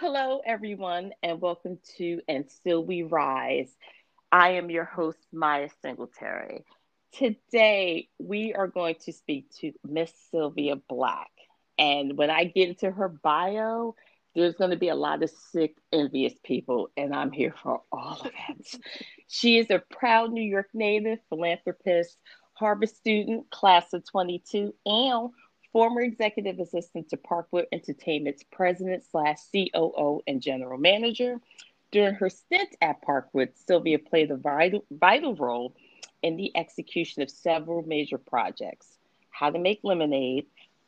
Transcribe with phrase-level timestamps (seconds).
[0.00, 3.68] Hello, everyone, and welcome to And Still We Rise.
[4.30, 6.64] I am your host, Maya Singletary.
[7.10, 11.32] Today, we are going to speak to Miss Sylvia Black.
[11.80, 13.96] And when I get into her bio,
[14.36, 18.20] there's going to be a lot of sick, envious people, and I'm here for all
[18.20, 18.80] of it.
[19.26, 22.16] she is a proud New York native, philanthropist,
[22.54, 25.30] Harvard student, class of 22, and
[25.72, 31.40] former executive assistant to Parkwood Entertainment's president slash COO and general manager.
[31.90, 35.74] During her stint at Parkwood, Sylvia played a vital, vital role
[36.22, 38.98] in the execution of several major projects
[39.30, 40.46] How to Make Lemonade,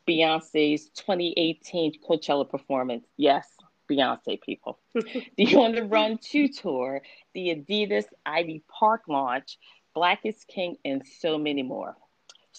[0.09, 3.07] Beyonce's 2018 Coachella performance.
[3.17, 3.47] Yes,
[3.91, 4.79] Beyonce people.
[5.37, 7.03] the On the Run 2 tour,
[7.35, 9.59] the Adidas Ivy Park launch,
[9.95, 11.97] Black is King, and so many more.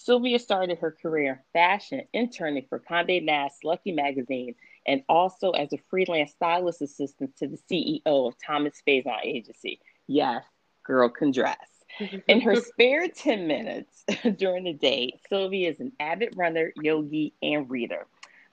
[0.04, 5.72] Sylvia started her career in fashion, interning for Condé Nast Lucky Magazine, and also as
[5.72, 9.78] a freelance stylist assistant to the CEO of Thomas Faison Agency.
[10.08, 10.42] Yes,
[10.82, 11.56] girl can dress.
[12.26, 14.04] In her spare 10 minutes
[14.36, 18.06] during the day, Sylvia is an avid runner, yogi, and reader.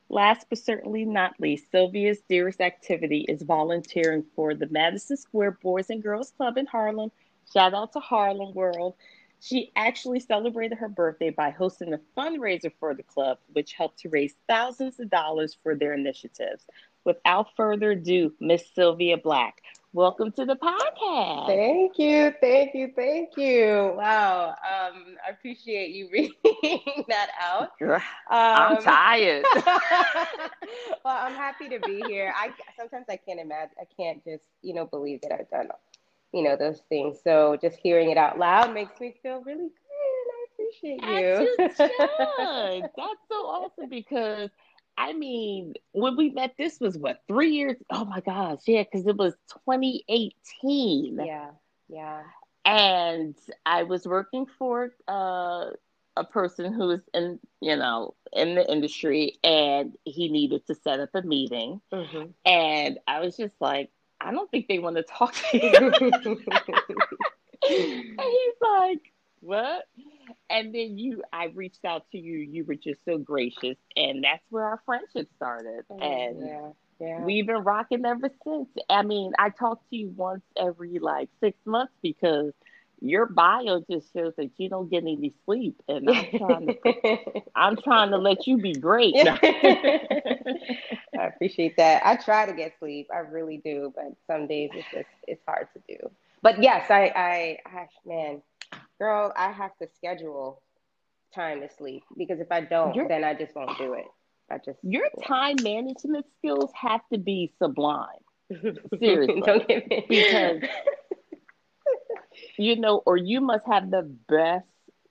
[0.08, 5.90] Last but certainly not least, Sylvia's dearest activity is volunteering for the Madison Square Boys
[5.90, 7.12] and Girls Club in Harlem.
[7.52, 8.94] Shout out to Harlem World.
[9.42, 14.10] She actually celebrated her birthday by hosting a fundraiser for the club, which helped to
[14.10, 16.66] raise thousands of dollars for their initiatives.
[17.06, 19.62] Without further ado, Miss Sylvia Black,
[19.94, 21.48] welcome to the podcast.
[21.48, 23.94] Thank you, thank you, thank you.
[23.96, 27.72] Wow, um, I appreciate you reading that out.
[27.82, 27.98] Um,
[28.30, 29.46] I'm tired.
[29.56, 32.34] well, I'm happy to be here.
[32.36, 35.70] I sometimes I can't imagine, I can't just you know believe that I've done
[36.34, 37.20] you know, those things.
[37.24, 39.90] So just hearing it out loud makes me feel really good.
[40.20, 41.56] And I appreciate you.
[42.98, 44.50] That's so awesome because
[45.00, 47.78] I mean, when we met, this was what three years?
[47.90, 49.34] Oh my gosh, yeah, because it was
[49.66, 51.18] 2018.
[51.26, 51.52] Yeah,
[51.88, 52.24] yeah.
[52.66, 53.36] And
[53.66, 55.70] I was working for uh,
[56.18, 61.00] a person who was in, you know, in the industry, and he needed to set
[61.00, 62.32] up a meeting, mm-hmm.
[62.46, 63.92] and I was just like,
[64.22, 65.72] I don't think they want to talk to you.
[67.70, 69.86] and he's like, what?
[70.50, 72.40] And then you, I reached out to you.
[72.40, 75.86] You were just so gracious, and that's where our friendship started.
[75.90, 76.70] Oh, and yeah,
[77.00, 77.22] yeah.
[77.22, 78.68] we've been rocking ever since.
[78.90, 82.52] I mean, I talk to you once every like six months because
[83.02, 87.78] your bio just shows that you don't get any sleep, and I'm trying to, I'm
[87.78, 89.16] trying to let you be great.
[89.28, 92.06] I appreciate that.
[92.06, 95.68] I try to get sleep, I really do, but some days it's just it's hard
[95.74, 96.10] to do.
[96.42, 98.42] But yes, I, I, I man,
[98.98, 100.62] girl, I have to schedule
[101.34, 104.06] time to sleep because if I don't, your, then I just won't do it.
[104.52, 108.08] I just your time management skills have to be sublime.
[109.00, 110.62] Seriously, don't get me because
[112.58, 114.66] you know, or you must have the best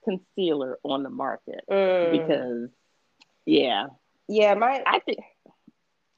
[0.04, 2.12] concealer on the market mm.
[2.12, 2.68] because,
[3.44, 3.86] yeah,
[4.28, 5.18] yeah, my I think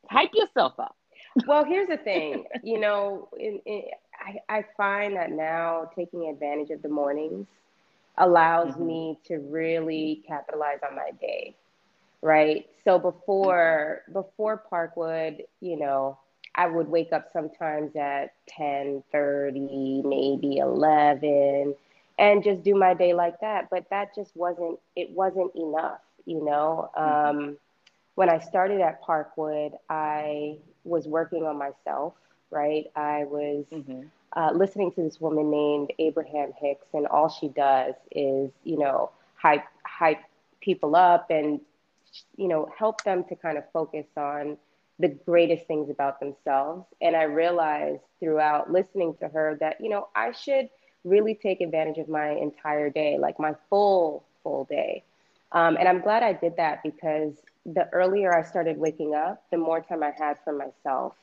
[0.08, 0.96] hype yourself up.
[1.46, 3.82] well, here's the thing, you know, in, in,
[4.18, 7.46] I I find that now taking advantage of the mornings
[8.18, 8.86] allows mm-hmm.
[8.86, 11.56] me to really capitalize on my day
[12.22, 16.18] right so before before parkwood you know
[16.54, 21.74] I would wake up sometimes at 10 30, maybe 11,
[22.18, 23.68] and just do my day like that.
[23.70, 26.90] But that just wasn't, it wasn't enough, you know?
[26.96, 27.38] Mm-hmm.
[27.38, 27.56] Um,
[28.14, 32.14] when I started at Parkwood, I was working on myself,
[32.50, 32.86] right?
[32.96, 34.02] I was mm-hmm.
[34.36, 39.10] uh, listening to this woman named Abraham Hicks, and all she does is, you know,
[39.36, 40.20] hype, hype
[40.60, 41.60] people up and,
[42.36, 44.58] you know, help them to kind of focus on
[45.00, 46.84] the greatest things about themselves.
[47.00, 50.68] And I realized throughout listening to her that, you know, I should
[51.04, 55.02] really take advantage of my entire day, like my full, full day.
[55.52, 57.32] Um, and I'm glad I did that because
[57.64, 61.14] the earlier I started waking up, the more time I had for myself.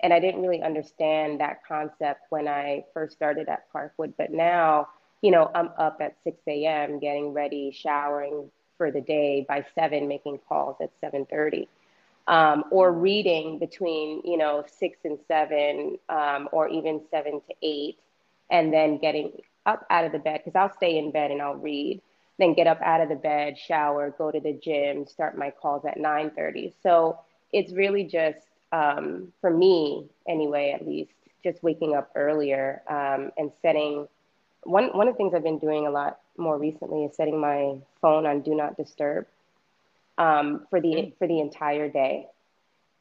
[0.00, 4.14] And I didn't really understand that concept when I first started at Parkwood.
[4.16, 4.88] But now,
[5.22, 10.06] you know, I'm up at 6 a.m., getting ready, showering for the day by 7,
[10.06, 11.66] making calls at 7.30
[12.26, 17.98] um, or reading between you know six and seven um, or even seven to eight
[18.50, 19.32] and then getting
[19.66, 22.00] up out of the bed because i'll stay in bed and i'll read.
[22.38, 25.84] Then get up out of the bed shower go to the gym start my calls
[25.84, 27.18] at 9.30 so
[27.52, 31.12] it's really just um, for me anyway at least
[31.44, 34.08] just waking up earlier um, and setting
[34.64, 37.74] one, one of the things i've been doing a lot more recently is setting my
[38.00, 39.26] phone on do not disturb
[40.18, 41.18] um, for the mm.
[41.18, 42.26] for the entire day.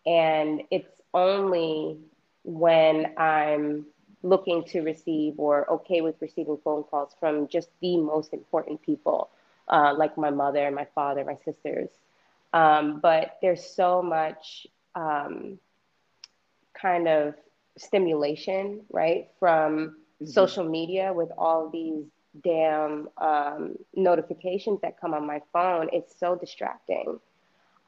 [0.05, 1.97] And it's only
[2.43, 3.85] when I'm
[4.21, 9.29] looking to receive or okay with receiving phone calls from just the most important people,
[9.67, 11.89] uh, like my mother, my father, my sisters.
[12.53, 15.59] Um, but there's so much um,
[16.73, 17.35] kind of
[17.77, 20.25] stimulation, right, from mm-hmm.
[20.25, 22.05] social media with all these
[22.43, 25.89] damn um, notifications that come on my phone.
[25.93, 27.19] It's so distracting.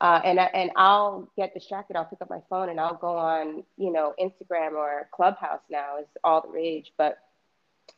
[0.02, 1.96] Uh, and I, and I'll get distracted.
[1.96, 6.00] I'll pick up my phone and I'll go on, you know, Instagram or Clubhouse now
[6.00, 6.94] is all the rage.
[6.98, 7.18] But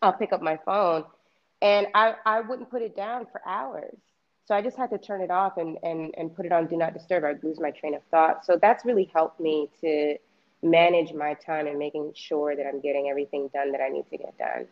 [0.01, 1.05] I'll pick up my phone,
[1.61, 3.97] and I I wouldn't put it down for hours.
[4.45, 6.77] So I just had to turn it off and and and put it on do
[6.77, 7.25] not disturb.
[7.25, 8.45] I'd lose my train of thought.
[8.45, 10.17] So that's really helped me to
[10.63, 14.17] manage my time and making sure that I'm getting everything done that I need to
[14.17, 14.67] get done.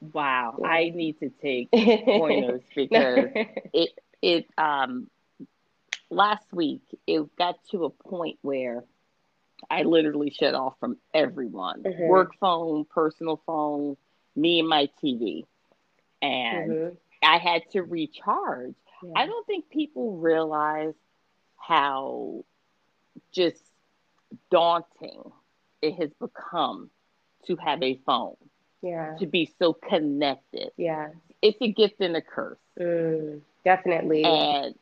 [0.00, 0.66] Wow, yeah.
[0.66, 3.28] I need to take pointers because
[3.72, 3.90] it
[4.22, 5.08] it um
[6.10, 8.84] last week it got to a point where
[9.68, 12.08] I literally shut off from everyone mm-hmm.
[12.08, 13.96] work phone, personal phone,
[14.36, 15.44] me and my TV.
[16.22, 16.94] And mm-hmm.
[17.22, 18.74] I had to recharge.
[19.02, 19.12] Yeah.
[19.16, 20.94] I don't think people realize
[21.56, 22.44] how
[23.32, 23.62] just
[24.50, 25.22] daunting
[25.82, 26.90] it has become
[27.46, 28.36] to have a phone.
[28.82, 29.16] Yeah.
[29.18, 30.70] To be so connected.
[30.76, 31.08] Yeah.
[31.42, 32.58] It's a gift and a curse.
[32.78, 34.24] Mm, definitely.
[34.24, 34.74] And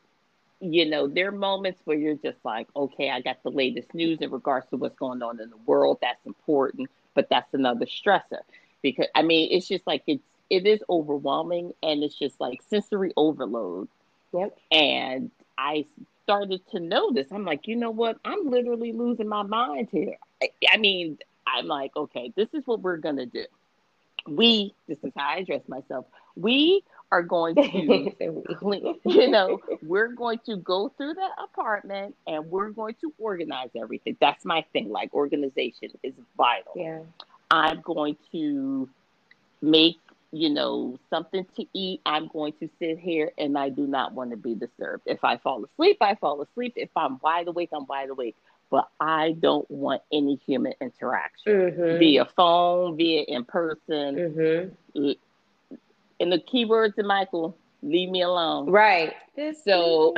[0.60, 4.18] you know, there are moments where you're just like, okay, I got the latest news
[4.20, 5.98] in regards to what's going on in the world.
[6.02, 8.40] That's important, but that's another stressor
[8.82, 13.12] because I mean, it's just like it's it is overwhelming and it's just like sensory
[13.16, 13.88] overload.
[14.32, 14.58] Yep.
[14.72, 15.86] And I
[16.24, 18.18] started to notice, I'm like, you know what?
[18.24, 20.16] I'm literally losing my mind here.
[20.42, 23.44] I, I mean, I'm like, okay, this is what we're gonna do.
[24.36, 26.06] We, this is how I address myself.
[26.36, 28.12] We are going to
[29.04, 34.16] you know, we're going to go through the apartment and we're going to organize everything.
[34.20, 34.90] That's my thing.
[34.90, 36.72] Like organization is vital.
[36.76, 37.00] Yeah.
[37.50, 38.88] I'm going to
[39.62, 39.98] make,
[40.32, 42.00] you know, something to eat.
[42.04, 45.04] I'm going to sit here and I do not want to be disturbed.
[45.06, 46.74] If I fall asleep, I fall asleep.
[46.76, 48.36] If I'm wide awake, I'm wide awake.
[48.70, 51.98] But I don't want any human interaction mm-hmm.
[51.98, 54.14] via phone, via in person.
[54.94, 55.12] Mm-hmm
[56.20, 58.70] and the key keywords to Michael, leave me alone.
[58.70, 59.14] Right.
[59.64, 60.14] So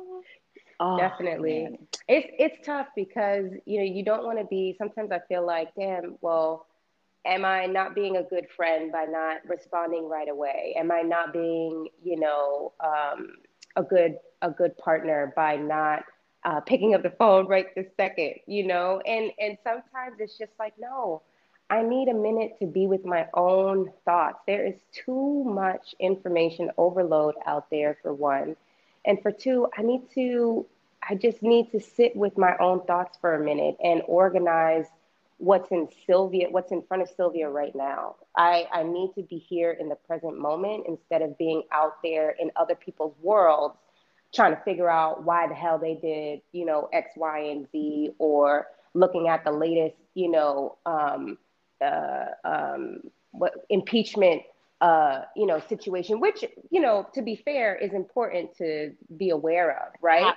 [0.80, 1.64] oh, definitely.
[1.64, 1.78] Man.
[2.08, 5.74] It's it's tough because you know you don't want to be sometimes I feel like,
[5.74, 6.66] damn, well,
[7.26, 10.74] am I not being a good friend by not responding right away?
[10.76, 13.32] Am I not being, you know, um,
[13.76, 16.04] a good a good partner by not
[16.44, 19.00] uh, picking up the phone right this second, you know?
[19.06, 21.22] And and sometimes it's just like, no,
[21.70, 24.38] I need a minute to be with my own thoughts.
[24.46, 28.56] There is too much information overload out there, for one.
[29.06, 30.66] And for two, I need to,
[31.08, 34.86] I just need to sit with my own thoughts for a minute and organize
[35.38, 38.16] what's in Sylvia, what's in front of Sylvia right now.
[38.36, 42.36] I, I need to be here in the present moment instead of being out there
[42.38, 43.76] in other people's worlds
[44.34, 48.10] trying to figure out why the hell they did, you know, X, Y, and Z,
[48.18, 51.38] or looking at the latest, you know, um,
[51.80, 53.00] uh, um,
[53.32, 54.42] what impeachment
[54.80, 59.70] uh, you know situation, which you know to be fair is important to be aware
[59.70, 60.34] of, right?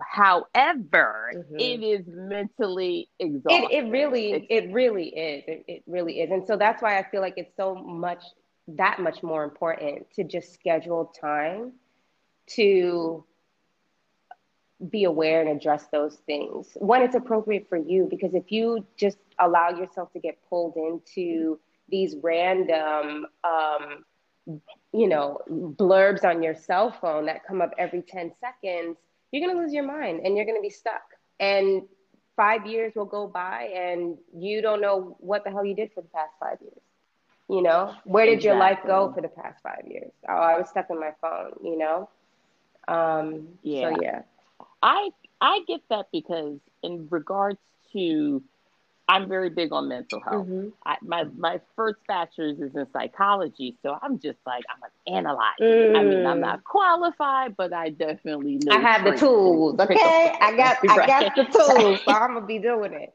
[0.00, 1.58] However, mm-hmm.
[1.58, 3.68] it is mentally exhausting.
[3.70, 5.44] It, it really, it's, it really is.
[5.46, 8.24] It, it really is, and so that's why I feel like it's so much
[8.68, 11.72] that much more important to just schedule time
[12.46, 13.24] to
[14.90, 18.06] be aware and address those things when it's appropriate for you.
[18.10, 24.04] Because if you just allow yourself to get pulled into these random, um,
[24.92, 28.96] you know, blurbs on your cell phone that come up every 10 seconds,
[29.30, 31.02] you're going to lose your mind and you're going to be stuck.
[31.40, 31.82] And
[32.36, 36.02] five years will go by and you don't know what the hell you did for
[36.02, 36.80] the past five years.
[37.48, 38.48] You know, where did exactly.
[38.48, 40.10] your life go for the past five years?
[40.28, 42.08] Oh, I was stuck in my phone, you know?
[42.88, 43.90] Um, yeah.
[43.90, 44.22] So, yeah.
[44.84, 45.10] I
[45.40, 47.58] I get that because in regards
[47.94, 48.42] to
[49.08, 50.46] I'm very big on mental health.
[50.46, 50.68] Mm-hmm.
[50.86, 55.92] I, my my first bachelor's is in psychology, so I'm just like I'm an analyzer.
[55.92, 55.98] Mm.
[55.98, 56.64] I mean, I'm not mm.
[56.64, 58.76] qualified, but I definitely know.
[58.76, 59.78] I have the tools.
[59.80, 59.96] Okay,
[60.40, 63.14] I got I got the tools, so I'm gonna be doing it.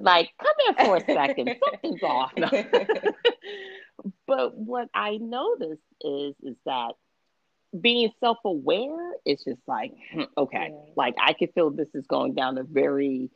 [0.00, 1.56] Like, come here for a second.
[1.64, 2.32] Something's off.
[4.26, 6.92] But what I noticed is is that
[7.80, 10.92] being self aware it's just like, hmm, okay, yeah.
[10.96, 13.30] like I can feel this is going down a very,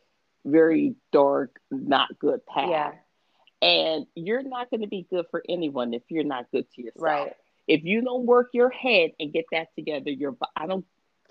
[0.44, 2.70] very dark, not good path.
[2.70, 2.92] Yeah.
[3.62, 7.02] And you're not going to be good for anyone if you're not good to yourself.
[7.02, 7.32] Right.
[7.68, 10.86] If you don't work your head and get that together, you're, I don't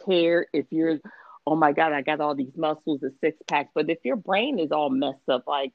[0.06, 1.00] care if you're
[1.48, 3.72] oh my God, I got all these muscles and six packs.
[3.74, 5.74] But if your brain is all messed up, like,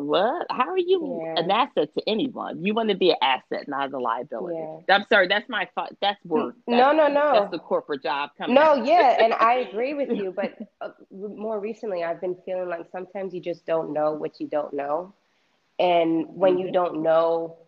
[0.00, 0.46] what?
[0.50, 1.42] How are you yeah.
[1.42, 2.64] an asset to anyone?
[2.64, 4.58] You want to be an asset, not a liability.
[4.58, 4.94] Yeah.
[4.94, 5.92] I'm sorry, that's my thought.
[6.00, 6.54] That's work.
[6.66, 7.32] That's, no, no, no.
[7.32, 8.54] That's the corporate job coming.
[8.54, 10.32] No, yeah, and I agree with you.
[10.34, 14.48] But uh, more recently, I've been feeling like sometimes you just don't know what you
[14.48, 15.14] don't know,
[15.78, 16.66] and when mm-hmm.
[16.66, 17.58] you don't know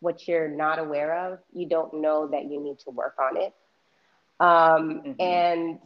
[0.00, 3.54] what you're not aware of, you don't know that you need to work on it.
[4.40, 5.20] Um, mm-hmm.
[5.20, 5.78] And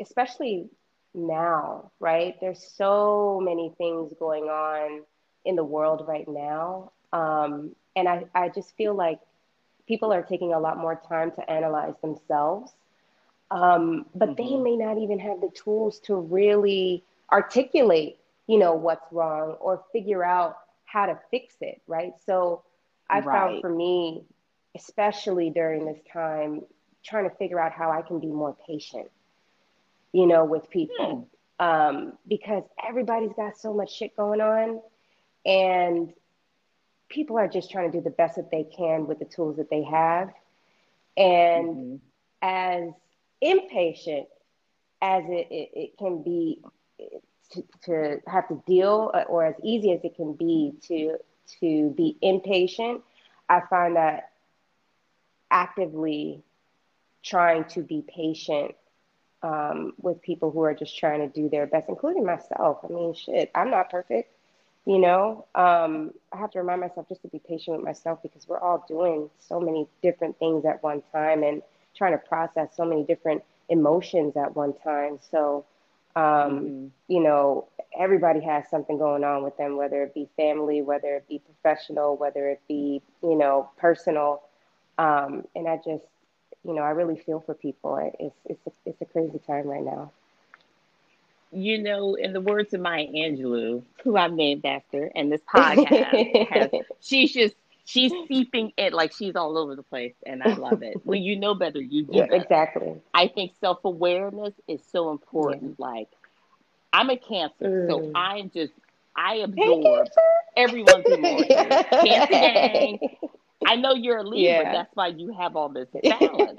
[0.00, 0.68] especially
[1.14, 2.36] now, right?
[2.40, 5.02] There's so many things going on
[5.44, 6.92] in the world right now.
[7.12, 9.18] Um, and I, I just feel like
[9.86, 12.72] people are taking a lot more time to analyze themselves.
[13.50, 14.42] Um, but mm-hmm.
[14.42, 17.02] they may not even have the tools to really
[17.32, 22.12] articulate, you know, what's wrong or figure out how to fix it, right?
[22.26, 22.62] So
[23.08, 23.24] I right.
[23.24, 24.22] found for me,
[24.76, 26.62] especially during this time,
[27.02, 29.10] trying to figure out how I can be more patient
[30.12, 31.28] you know, with people.
[31.58, 31.64] Hmm.
[31.64, 34.80] Um, because everybody's got so much shit going on
[35.44, 36.10] and
[37.10, 39.68] people are just trying to do the best that they can with the tools that
[39.68, 40.30] they have.
[41.18, 41.96] And mm-hmm.
[42.40, 42.94] as
[43.42, 44.26] impatient
[45.02, 46.60] as it, it, it can be
[47.52, 51.18] to, to, have to deal or as easy as it can be to
[51.60, 53.02] to be impatient,
[53.48, 54.30] I find that
[55.50, 56.44] actively
[57.24, 58.76] trying to be patient
[59.42, 62.78] um, with people who are just trying to do their best, including myself.
[62.84, 64.32] I mean, shit, I'm not perfect.
[64.86, 68.48] You know, um, I have to remind myself just to be patient with myself because
[68.48, 71.62] we're all doing so many different things at one time and
[71.94, 75.18] trying to process so many different emotions at one time.
[75.30, 75.64] So,
[76.16, 76.86] um, mm-hmm.
[77.08, 77.68] you know,
[77.98, 82.16] everybody has something going on with them, whether it be family, whether it be professional,
[82.16, 84.42] whether it be, you know, personal.
[84.98, 86.04] Um, and I just,
[86.64, 87.96] you know, I really feel for people.
[88.18, 90.12] It's it's a, it's a crazy time right now.
[91.52, 96.48] You know, in the words of Maya Angelou, who I'm named after, and this podcast,
[96.48, 100.82] has, she's just she's seeping it like she's all over the place, and I love
[100.82, 101.00] it.
[101.04, 102.18] when you know better, you do.
[102.18, 103.00] Yeah, exactly.
[103.14, 105.76] I think self awareness is so important.
[105.78, 105.86] Yeah.
[105.86, 106.08] Like,
[106.92, 107.88] I'm a Cancer, mm.
[107.88, 108.72] so I'm just
[109.16, 110.08] I absorb
[110.56, 111.86] everyone's emotions.
[111.90, 112.98] Cancer
[113.66, 114.40] I know you're a Libra.
[114.40, 114.72] Yeah.
[114.72, 116.58] That's why you have all this balance.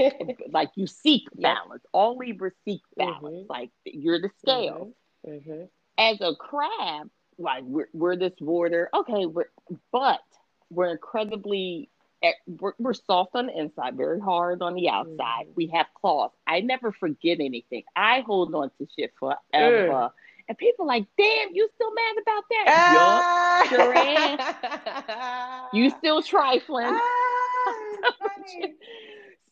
[0.49, 1.83] like you seek balance.
[1.91, 3.23] All Libras seek balance.
[3.23, 3.51] Mm-hmm.
[3.51, 4.93] Like you're the scale.
[5.27, 5.51] Mm-hmm.
[5.51, 5.63] mm-hmm.
[5.97, 8.89] As a crab, like we're, we're this water.
[8.93, 9.49] Okay, we're,
[9.91, 10.21] but
[10.69, 11.89] we're incredibly
[12.23, 15.43] eh, we're, we're, soft on the inside, very hard on the outside.
[15.43, 15.53] Mm-hmm.
[15.55, 16.31] We have claws.
[16.47, 17.83] I never forget anything.
[17.95, 19.39] I hold on to shit forever.
[19.51, 20.11] Mm.
[20.51, 22.65] And people like, damn, you still mad about that?
[22.67, 25.69] Uh, sure am.
[25.71, 26.99] you still trifling.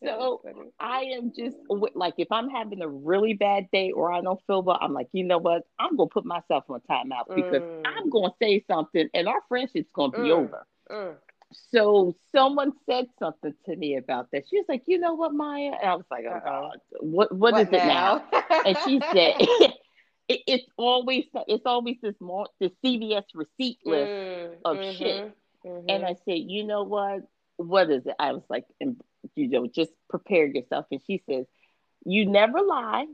[0.01, 0.41] Uh, so
[0.79, 1.58] I am just
[1.94, 5.10] like, if I'm having a really bad day or I don't feel well, I'm like,
[5.12, 5.63] you know what?
[5.77, 7.82] I'm gonna put myself on timeout because mm.
[7.86, 10.32] I'm gonna say something, and our friendship's gonna be mm.
[10.32, 10.65] over.
[10.89, 11.15] Mm.
[11.72, 14.46] So someone said something to me about that.
[14.50, 17.53] She was like, "You know what, Maya?" And I was like, "Oh God, what what,
[17.53, 18.24] what is now?
[18.32, 19.74] it now?" and she said,
[20.29, 25.38] it, it's always it's always this more the CVS receipt list mm, of mm-hmm, shit.
[25.65, 25.89] Mm-hmm.
[25.89, 27.21] And I said, you know what?
[27.57, 28.15] What is it?
[28.17, 28.95] I was like, you
[29.50, 30.86] know, just prepare yourself.
[30.91, 31.45] And she says,
[32.05, 33.05] you never lie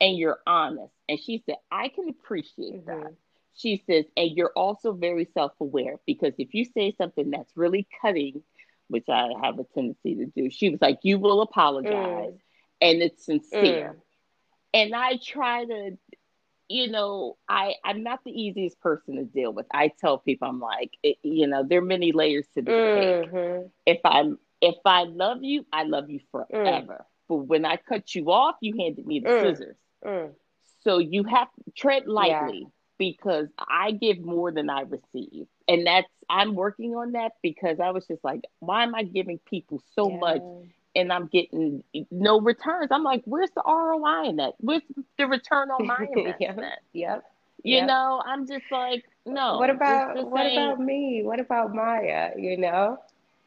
[0.00, 0.92] and you're honest.
[1.08, 3.00] And she said, I can appreciate mm-hmm.
[3.00, 3.14] that.
[3.56, 7.88] She says, and you're also very self aware because if you say something that's really
[8.00, 8.42] cutting,
[8.86, 12.38] which I have a tendency to do, she was like, you will apologize mm.
[12.80, 13.96] and it's sincere.
[13.96, 14.02] Mm.
[14.74, 15.98] And I try to
[16.68, 19.66] you know, I I'm not the easiest person to deal with.
[19.72, 23.62] I tell people I'm like, it, you know, there are many layers to this mm-hmm.
[23.62, 23.70] cake.
[23.86, 26.98] If I'm if I love you, I love you forever.
[27.00, 27.04] Mm.
[27.28, 29.42] But when I cut you off, you handed me the mm.
[29.42, 29.76] scissors.
[30.04, 30.30] Mm.
[30.84, 32.68] So you have to tread lightly yeah.
[32.98, 35.46] because I give more than I receive.
[35.66, 39.38] And that's I'm working on that because I was just like, why am I giving
[39.48, 40.18] people so yeah.
[40.18, 40.42] much
[40.94, 42.88] and I'm getting no returns.
[42.90, 44.54] I'm like, where's the ROI in that?
[44.58, 44.82] Where's
[45.16, 46.38] the return on my investment?
[46.38, 46.80] yep.
[46.92, 47.24] yep.
[47.64, 47.86] You yep.
[47.88, 49.58] know, I'm just like, no.
[49.58, 51.22] What about what about me?
[51.24, 52.30] What about Maya?
[52.36, 52.98] You know?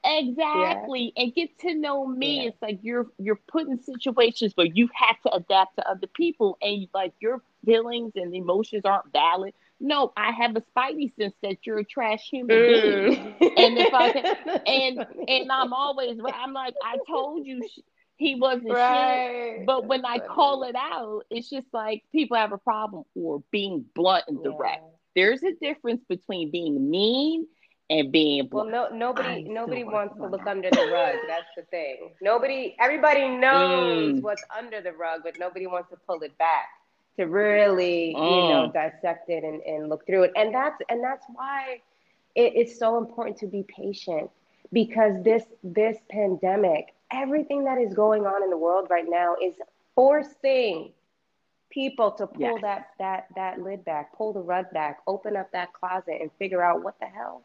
[0.03, 1.13] Exactly.
[1.15, 1.23] Yeah.
[1.23, 2.41] And get to know me.
[2.41, 2.49] Yeah.
[2.49, 6.57] It's like you're you're put in situations where you have to adapt to other people
[6.61, 11.57] and like your feelings and emotions aren't valid no, I have a spidey sense that
[11.63, 13.39] you're a trash human mm.
[13.39, 13.53] being.
[13.57, 17.61] and if I and and I'm always I'm like I told you
[18.17, 19.55] he wasn't right.
[19.57, 19.65] shit.
[19.65, 23.83] But when I call it out, it's just like people have a problem or being
[23.95, 24.83] blunt and direct.
[24.83, 24.89] Yeah.
[25.15, 27.47] There's a difference between being mean
[27.89, 31.63] and being well no nobody I'm nobody wants to look under the rug that's the
[31.63, 34.21] thing nobody everybody knows mm.
[34.21, 36.69] what's under the rug but nobody wants to pull it back
[37.17, 38.23] to really mm.
[38.23, 38.73] you know mm.
[38.73, 41.79] dissect it and, and look through it and that's and that's why
[42.35, 44.29] it, it's so important to be patient
[44.71, 49.53] because this this pandemic everything that is going on in the world right now is
[49.95, 50.91] forcing
[51.69, 52.59] people to pull yes.
[52.61, 56.61] that that that lid back, pull the rug back, open up that closet, and figure
[56.61, 57.43] out what the hell,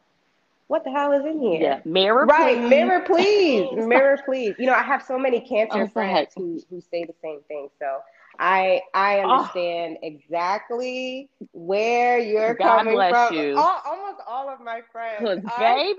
[0.66, 1.60] what the hell is in here.
[1.60, 2.56] Yeah, mirror, right?
[2.56, 2.70] Please.
[2.70, 4.54] Mirror, please, mirror, please.
[4.58, 7.68] You know, I have so many cancer oh, friends who who say the same thing.
[7.78, 8.00] So
[8.38, 9.30] I I oh.
[9.30, 10.06] understand oh.
[10.06, 13.34] exactly where you're God coming from.
[13.34, 13.56] You.
[13.56, 15.96] All, almost all of my friends, baby.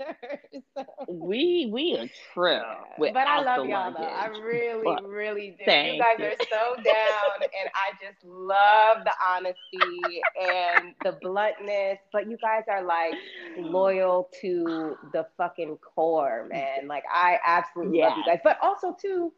[1.08, 2.62] we we a trip.
[2.98, 4.02] but I love y'all though.
[4.02, 5.70] I really, but really do.
[5.70, 6.24] You guys you.
[6.26, 11.98] are so down, and I just love the honesty and the bluntness.
[12.12, 13.14] But you guys are like
[13.58, 16.86] loyal to the fucking core, man.
[16.86, 18.40] Like I absolutely love you guys.
[18.42, 19.32] But also too,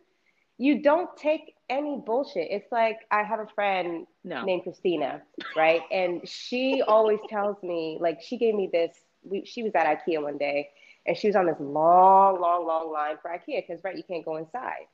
[0.59, 2.49] you don't take any bullshit.
[2.51, 4.45] It's like I have a friend no.
[4.45, 5.23] named Christina,
[5.57, 5.83] right?
[5.91, 8.93] And she always tells me, like, she gave me this
[9.25, 10.71] we, she was at IKEA one day
[11.07, 14.25] and she was on this long, long, long line for IKEA because right, you can't
[14.25, 14.87] go inside.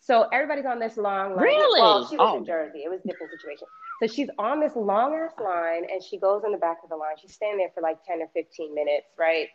[0.00, 1.44] So everybody's on this long line.
[1.44, 1.80] Really?
[1.80, 2.38] Well, she was oh.
[2.38, 2.80] in Jersey.
[2.84, 3.68] It was a different situation.
[4.00, 6.96] So she's on this long ass line and she goes in the back of the
[6.96, 7.14] line.
[7.20, 9.48] She's standing there for like 10 or 15 minutes, right?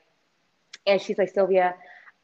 [0.86, 1.76] And she's like, Sylvia,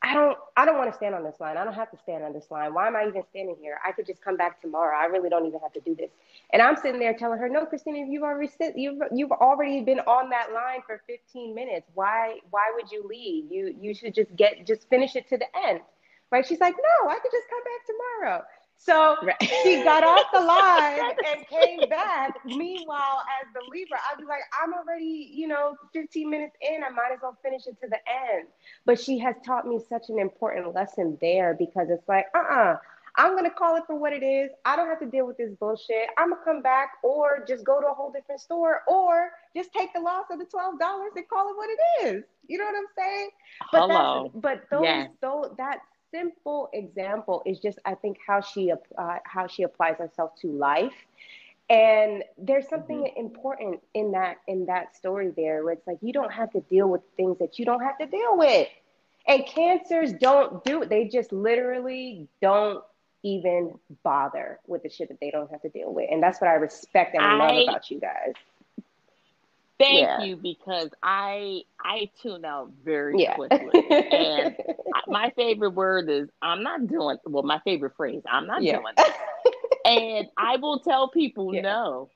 [0.03, 1.57] I don't I don't want to stand on this line.
[1.57, 2.73] I don't have to stand on this line.
[2.73, 3.79] Why am I even standing here?
[3.85, 4.97] I could just come back tomorrow.
[4.97, 6.11] I really don't even have to do this.
[6.53, 10.01] And I'm sitting there telling her, "No, Christina, you've already sit, you've you've already been
[10.01, 11.89] on that line for 15 minutes.
[11.95, 13.51] Why why would you leave?
[13.51, 15.81] You you should just get just finish it to the end."
[16.31, 16.47] Right?
[16.47, 18.43] She's like, "No, I could just come back tomorrow."
[18.77, 19.35] So right.
[19.63, 22.37] she got off the line and came back.
[22.45, 26.83] Meanwhile, as the leaver, I'd be like, I'm already, you know, 15 minutes in.
[26.83, 28.47] I might as well finish it to the end.
[28.85, 32.73] But she has taught me such an important lesson there because it's like, uh uh-uh,
[32.73, 32.77] uh,
[33.15, 34.49] i am going to call it for what it is.
[34.65, 36.09] I don't have to deal with this bullshit.
[36.17, 39.71] I'm going to come back or just go to a whole different store or just
[39.71, 40.71] take the loss of the $12
[41.15, 42.23] and call it what it is.
[42.47, 43.29] You know what I'm saying?
[43.71, 44.31] But Hello.
[44.33, 45.09] but those, yes.
[45.21, 45.79] those, that
[46.13, 50.93] simple example is just I think how she uh, how she applies herself to life.
[51.69, 53.19] And there's something mm-hmm.
[53.19, 56.87] important in that in that story there where it's like you don't have to deal
[56.89, 58.67] with things that you don't have to deal with.
[59.25, 60.89] And cancers don't do it.
[60.89, 62.83] They just literally don't
[63.23, 63.73] even
[64.03, 66.09] bother with the shit that they don't have to deal with.
[66.11, 68.33] And that's what I respect and I, love about you guys.
[69.79, 70.23] Thank yeah.
[70.23, 73.35] you because I I tune out very yeah.
[73.35, 73.83] quickly.
[73.89, 74.55] and
[75.07, 78.79] my favorite word is I'm not doing well, my favorite phrase, I'm not yeah.
[78.79, 79.13] doing it.
[79.85, 82.09] and I will tell people no.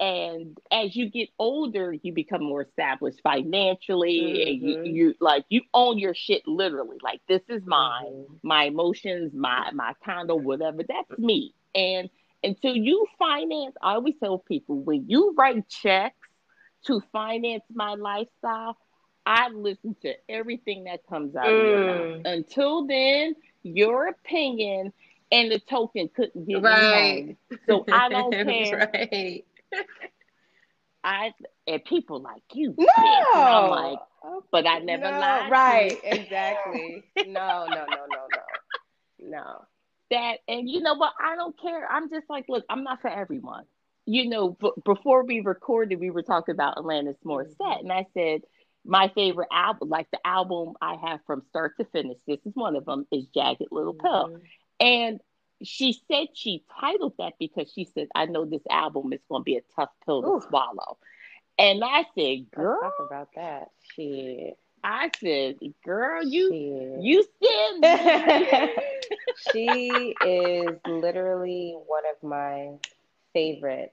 [0.00, 4.20] And as you get older, you become more established financially.
[4.20, 4.48] Mm-hmm.
[4.48, 4.96] And you, mm-hmm.
[4.96, 6.98] you like you own your shit literally.
[7.02, 8.34] Like this is mine, mm-hmm.
[8.42, 10.82] my emotions, my my condo, whatever.
[10.88, 11.54] That's me.
[11.74, 12.10] And
[12.44, 16.16] until you finance, I always tell people when you write checks
[16.86, 18.76] to finance my lifestyle,
[19.26, 21.60] I listen to everything that comes out mm.
[21.60, 22.22] of your mouth.
[22.22, 22.32] Mm.
[22.32, 24.92] Until then, your opinion
[25.30, 27.26] and the token couldn't get right.
[27.26, 27.58] me home.
[27.66, 28.90] So I don't care.
[28.94, 29.44] right.
[31.04, 31.32] I
[31.66, 32.74] and people like you.
[32.76, 32.86] No,
[33.34, 33.98] I'm like,
[34.50, 35.50] but I never no, lied.
[35.50, 37.04] Right, exactly.
[37.16, 39.64] no, no, no, no, no, no.
[40.10, 41.12] That and you know what?
[41.22, 41.86] I don't care.
[41.90, 43.64] I'm just like, look, I'm not for everyone
[44.08, 48.40] you know, b- before we recorded, we were talking about Alanis Morissette, and I said
[48.82, 52.74] my favorite album, like the album I have from start to finish, this is one
[52.74, 54.36] of them, is Jagged Little Pill, mm-hmm.
[54.80, 55.20] and
[55.62, 59.44] she said she titled that because she said, "I know this album is going to
[59.44, 60.48] be a tough pill to Ooh.
[60.48, 60.96] swallow,"
[61.58, 64.58] and I said, "Girl, Let's talk about that." Shit.
[64.82, 67.02] I said, "Girl, you Shit.
[67.02, 67.24] you
[67.82, 68.70] said
[69.52, 72.70] she is literally one of my
[73.34, 73.92] favorite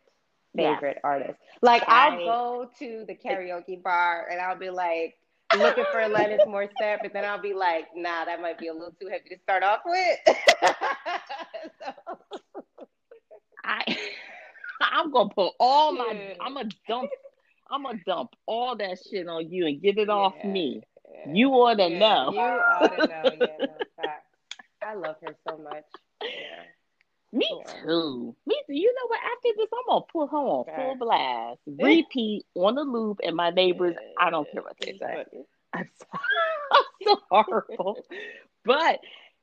[0.56, 1.02] favorite yes.
[1.04, 1.40] artist.
[1.62, 5.18] Like I'll go to the karaoke bar and I'll be like
[5.58, 8.96] looking for Alanis Morissette, but then I'll be like, nah, that might be a little
[9.00, 10.20] too heavy to start off with.
[11.84, 12.46] so.
[13.66, 13.98] I
[14.82, 17.10] I'm gonna put all my I'm gonna dump
[17.70, 20.84] I'm gonna dump all that shit on you and get it yeah, off me.
[21.12, 22.32] Yeah, you ought to yeah, know.
[22.32, 23.32] You ought to know.
[23.42, 24.06] Yeah, no.
[24.88, 25.84] I love her so much.
[26.22, 26.30] Yeah.
[27.36, 28.36] Me too.
[28.46, 28.74] Me too.
[28.74, 29.20] You know what?
[29.20, 33.50] After this, I'm gonna put her on full blast, repeat on the loop, and my
[33.50, 33.96] neighbors.
[34.18, 35.26] I don't care what they say.
[35.74, 36.06] I'm so,
[36.72, 37.98] I'm so horrible.
[38.64, 39.02] but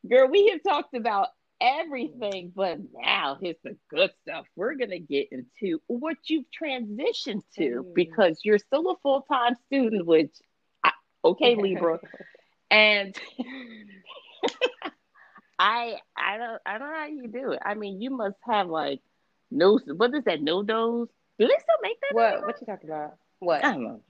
[0.09, 1.29] girl, we have talked about
[1.61, 4.47] everything, but now here's the good stuff.
[4.57, 7.95] We're gonna get into what you've transitioned to mm.
[7.95, 10.33] because you're still a full time student, which
[10.83, 12.01] I, Okay, Libra.
[12.71, 13.15] and
[15.63, 17.61] I I don't I don't know how you do it.
[17.65, 19.01] I mean, you must have like
[19.51, 20.41] no what is that?
[20.41, 21.09] NoDoz?
[21.39, 22.15] Do they still make that?
[22.15, 22.47] What anymore?
[22.47, 23.15] what you talking about?
[23.39, 23.65] What?
[23.65, 24.01] I don't know.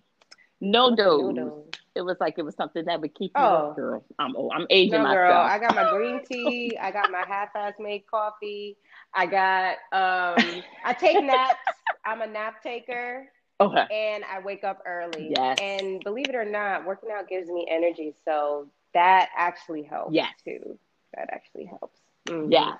[0.63, 0.97] NoDoz.
[0.97, 1.65] no dose.
[1.95, 3.71] It was like it was something that would keep you oh.
[3.71, 4.03] up, girl.
[4.19, 5.15] I'm oh, I'm aging no, myself.
[5.15, 6.79] Girl, I got my green tea.
[6.81, 8.79] I got my half-ass made coffee.
[9.13, 11.59] I got um I take naps.
[12.07, 13.29] I'm a nap taker.
[13.61, 13.87] Okay.
[13.93, 15.35] And I wake up early.
[15.37, 15.59] Yes.
[15.61, 18.15] And believe it or not, working out gives me energy.
[18.25, 20.33] So that actually helps yes.
[20.43, 20.79] too.
[21.15, 21.99] That actually helps.
[22.29, 22.53] Mm-hmm.
[22.53, 22.75] Yeah.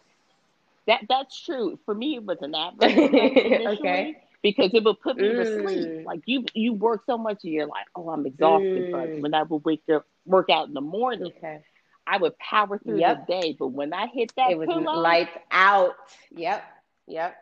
[0.87, 1.79] That that's true.
[1.85, 4.17] For me it was a nap okay.
[4.43, 5.45] because it would put me mm.
[5.45, 6.07] to sleep.
[6.07, 8.89] Like you you work so much and you're like, oh I'm exhausted.
[8.89, 8.93] Mm.
[8.93, 11.61] But when I would wake up work out in the morning, okay.
[12.07, 13.27] I would power through yep.
[13.27, 13.57] the day.
[13.57, 15.95] But when I hit that it was pillow, lights out.
[16.35, 16.65] Yep.
[17.07, 17.37] Yep.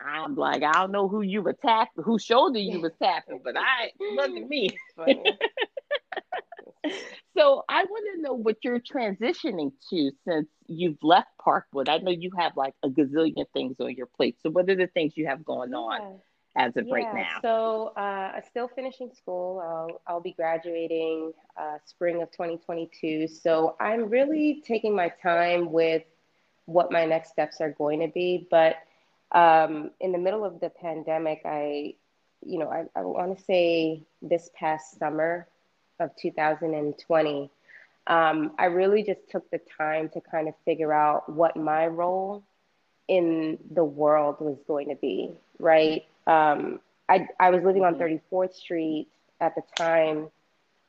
[0.00, 3.54] I'm like, I don't know who you were tapping, whose shoulder you was tapping, but
[3.56, 4.70] I look at me.
[7.36, 11.88] so I want to know what you're transitioning to since you've left Parkwood.
[11.88, 14.36] I know you have like a gazillion things on your plate.
[14.42, 16.20] So what are the things you have going on
[16.56, 17.38] as of yeah, right now?
[17.42, 19.60] So uh, I'm still finishing school.
[19.60, 23.28] I'll, I'll be graduating uh, spring of 2022.
[23.28, 26.02] So I'm really taking my time with
[26.66, 28.46] what my next steps are going to be.
[28.50, 28.76] But
[29.32, 31.94] um, in the middle of the pandemic, I,
[32.44, 35.48] you know, I, I want to say this past summer
[36.00, 37.50] of 2020,
[38.06, 42.42] um, I really just took the time to kind of figure out what my role
[43.08, 46.04] in the world was going to be, right?
[46.26, 48.52] Um, I, I was living on 34th mm-hmm.
[48.52, 49.08] Street
[49.40, 50.30] at the time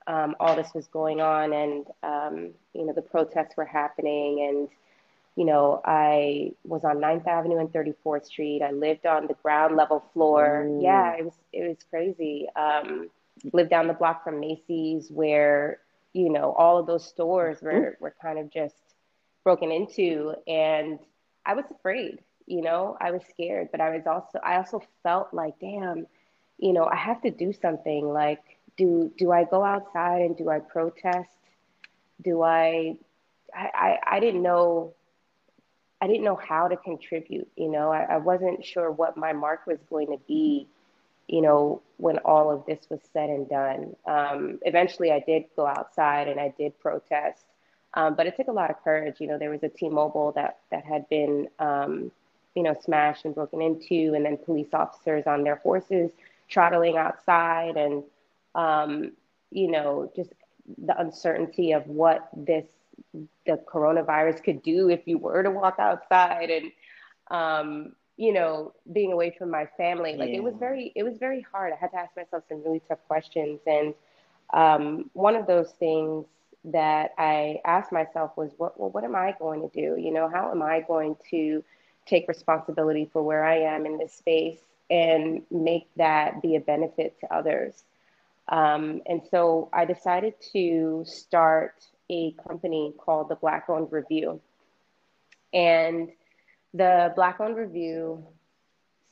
[0.08, 4.70] um, all this was going on, and um, you know the protests were happening, and
[5.36, 8.62] you know I was on 9th Avenue and 34th Street.
[8.62, 10.64] I lived on the ground level floor.
[10.64, 10.82] Ooh.
[10.82, 12.48] Yeah, it was it was crazy.
[13.54, 15.80] Lived down the block from Macy's, where
[16.14, 17.68] you know all of those stores mm-hmm.
[17.68, 18.76] were were kind of just
[19.44, 21.00] broken into, and
[21.46, 22.20] I was afraid.
[22.48, 26.06] You know, I was scared, but I was also I also felt like, damn,
[26.58, 28.08] you know, I have to do something.
[28.08, 28.42] Like,
[28.78, 31.30] do do I go outside and do I protest?
[32.22, 32.98] Do I?
[33.54, 34.94] I I, I didn't know.
[36.02, 37.48] I didn't know how to contribute.
[37.56, 40.68] You know, I, I wasn't sure what my mark was going to be.
[41.28, 43.96] You know, when all of this was said and done.
[44.06, 47.44] Um, eventually, I did go outside and I did protest.
[47.96, 49.22] Um, but it took a lot of courage.
[49.22, 52.12] You know, there was a T-Mobile that that had been um,
[52.56, 56.12] you know, smashed and broken into, and then police officers on their horses
[56.48, 58.04] trottling outside, and
[58.56, 59.12] um,
[59.52, 60.32] you know, just
[60.86, 62.66] the uncertainty of what this
[63.46, 66.72] the coronavirus could do if you were to walk outside, and
[67.30, 70.38] um, you know, being away from my family, like yeah.
[70.38, 71.74] it was very, it was very hard.
[71.74, 73.94] I had to ask myself some really tough questions, and
[74.54, 76.26] um, one of those things
[76.66, 80.00] that I asked myself was, what, well, what am I going to do?
[80.02, 81.64] You know, how am I going to
[82.06, 87.20] take responsibility for where I am in this space and make that be a benefit
[87.20, 87.84] to others.
[88.48, 94.40] Um, and so I decided to start a company called the Black Owned Review.
[95.54, 96.10] And
[96.76, 98.24] the Black Owned Review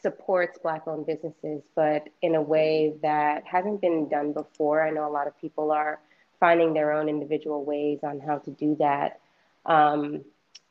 [0.01, 4.85] supports Black owned businesses, but in a way that hasn't been done before.
[4.85, 5.99] I know a lot of people are
[6.39, 9.21] finding their own individual ways on how to do that.
[9.65, 10.25] Um,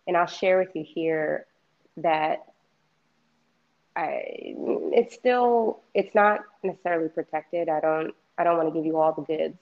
[0.07, 1.47] and I'll share with you here
[1.97, 2.45] that
[3.97, 4.23] I
[4.95, 7.69] it's still it's not necessarily protected.
[7.71, 9.59] I don't I don't want to give you all the goods.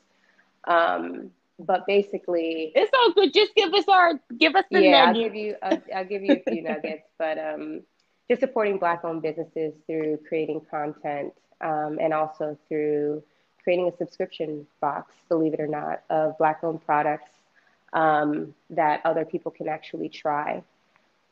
[0.64, 3.32] Um, but basically, it's all good.
[3.32, 5.06] Just give us our give us the yeah.
[5.06, 7.82] I'll give you I'll, I'll give you a few nuggets, but um,
[8.28, 13.22] just supporting Black-owned businesses through creating content um, and also through
[13.62, 17.30] creating a subscription box, believe it or not, of Black-owned products
[17.92, 20.62] um, that other people can actually try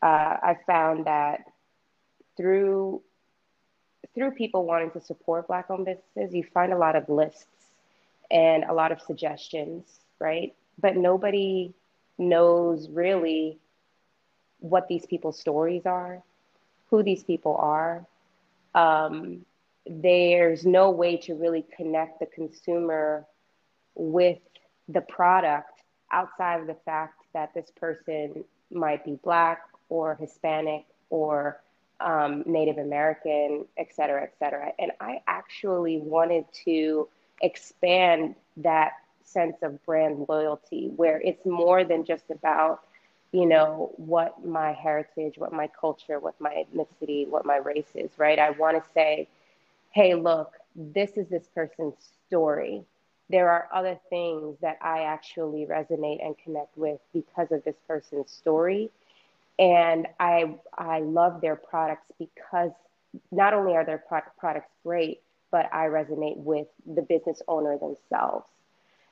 [0.02, 1.44] uh, I found that
[2.36, 3.02] through
[4.14, 7.46] through people wanting to support Black-owned businesses, you find a lot of lists
[8.30, 10.54] and a lot of suggestions, right?
[10.80, 11.72] But nobody
[12.18, 13.58] knows really
[14.60, 16.22] what these people's stories are,
[16.90, 18.06] who these people are.
[18.74, 19.44] Um,
[19.86, 23.24] there's no way to really connect the consumer
[23.94, 24.38] with
[24.88, 31.60] the product outside of the fact that this person might be Black or Hispanic or
[32.00, 34.72] um, Native American, et cetera, et cetera.
[34.78, 37.08] And I actually wanted to
[37.42, 38.92] expand that
[39.32, 42.80] sense of brand loyalty where it's more than just about,
[43.32, 48.10] you know, what my heritage, what my culture, what my ethnicity, what my race is,
[48.18, 48.38] right?
[48.38, 49.28] I want to say,
[49.92, 51.94] hey, look, this is this person's
[52.28, 52.84] story.
[53.30, 58.30] there are other things that I actually resonate and connect with because of this person's
[58.30, 58.90] story.
[59.58, 62.72] And I, I love their products because
[63.30, 68.46] not only are their pro- products great, but I resonate with the business owner themselves.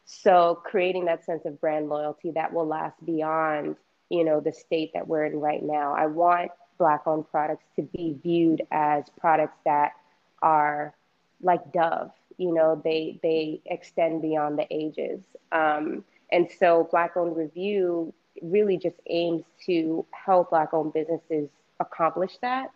[0.06, 3.76] So creating that sense of brand loyalty that will last beyond,
[4.08, 5.94] you know, the state that we're in right now.
[5.94, 9.92] I want black owned products to be viewed as products that
[10.42, 10.94] are
[11.42, 15.20] like Dove, you know, they they extend beyond the ages.
[15.52, 21.48] Um, and so Black Owned Review really just aims to help Black owned businesses
[21.80, 22.70] accomplish that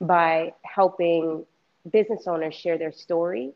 [0.00, 1.44] by helping
[1.90, 3.52] business owners share their story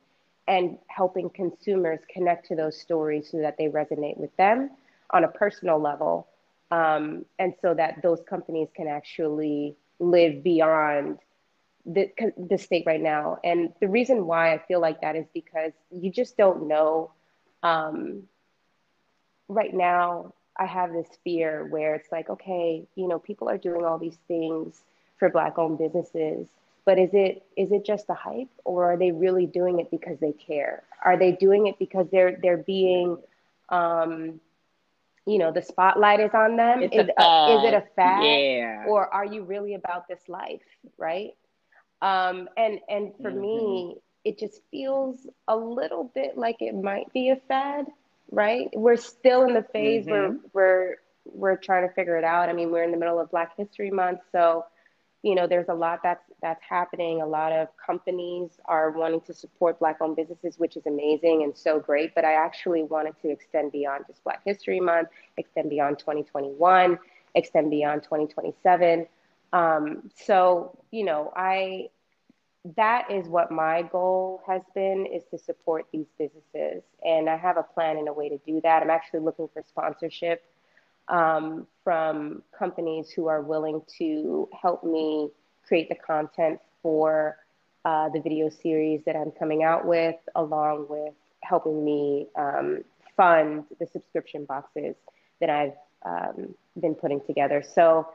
[0.50, 4.68] and helping consumers connect to those stories so that they resonate with them
[5.10, 6.26] on a personal level.
[6.72, 11.20] Um, and so that those companies can actually live beyond
[11.86, 13.38] the, the state right now.
[13.44, 17.12] And the reason why I feel like that is because you just don't know.
[17.62, 18.24] Um,
[19.48, 23.84] right now, I have this fear where it's like, okay, you know, people are doing
[23.84, 24.82] all these things
[25.16, 26.48] for Black owned businesses,
[26.84, 30.18] but is it is it just a hype, or are they really doing it because
[30.20, 30.82] they care?
[31.04, 33.18] Are they doing it because they're they're being
[33.68, 34.40] um,
[35.26, 38.40] you know the spotlight is on them It's is, a uh, is it a fad.
[38.48, 38.84] Yeah.
[38.84, 40.62] or are you really about this life
[40.98, 41.30] right
[42.02, 43.40] um, and and for Mhm.
[43.40, 47.86] me it just feels a little bit like it might be a fad
[48.30, 52.52] right we're still in the phase where we're we're trying to figure it out i
[52.52, 54.64] mean we're in the middle of black history month so
[55.22, 57.22] you know there's a lot that's that's happening.
[57.22, 61.56] A lot of companies are wanting to support black owned businesses which is amazing and
[61.56, 65.98] so great but i actually wanted to extend beyond just black history month extend beyond
[65.98, 66.98] 2021
[67.34, 69.06] extend beyond 2027
[69.52, 71.88] um, so you know i
[72.76, 77.56] that is what my goal has been is to support these businesses and i have
[77.56, 78.82] a plan and a way to do that.
[78.82, 80.44] I'm actually looking for sponsorship
[81.08, 85.30] um, from companies who are willing to help me
[85.66, 87.36] create the content for
[87.84, 92.84] uh, the video series that I'm coming out with, along with helping me um,
[93.16, 94.96] fund the subscription boxes
[95.40, 97.62] that I've um, been putting together.
[97.74, 98.08] So,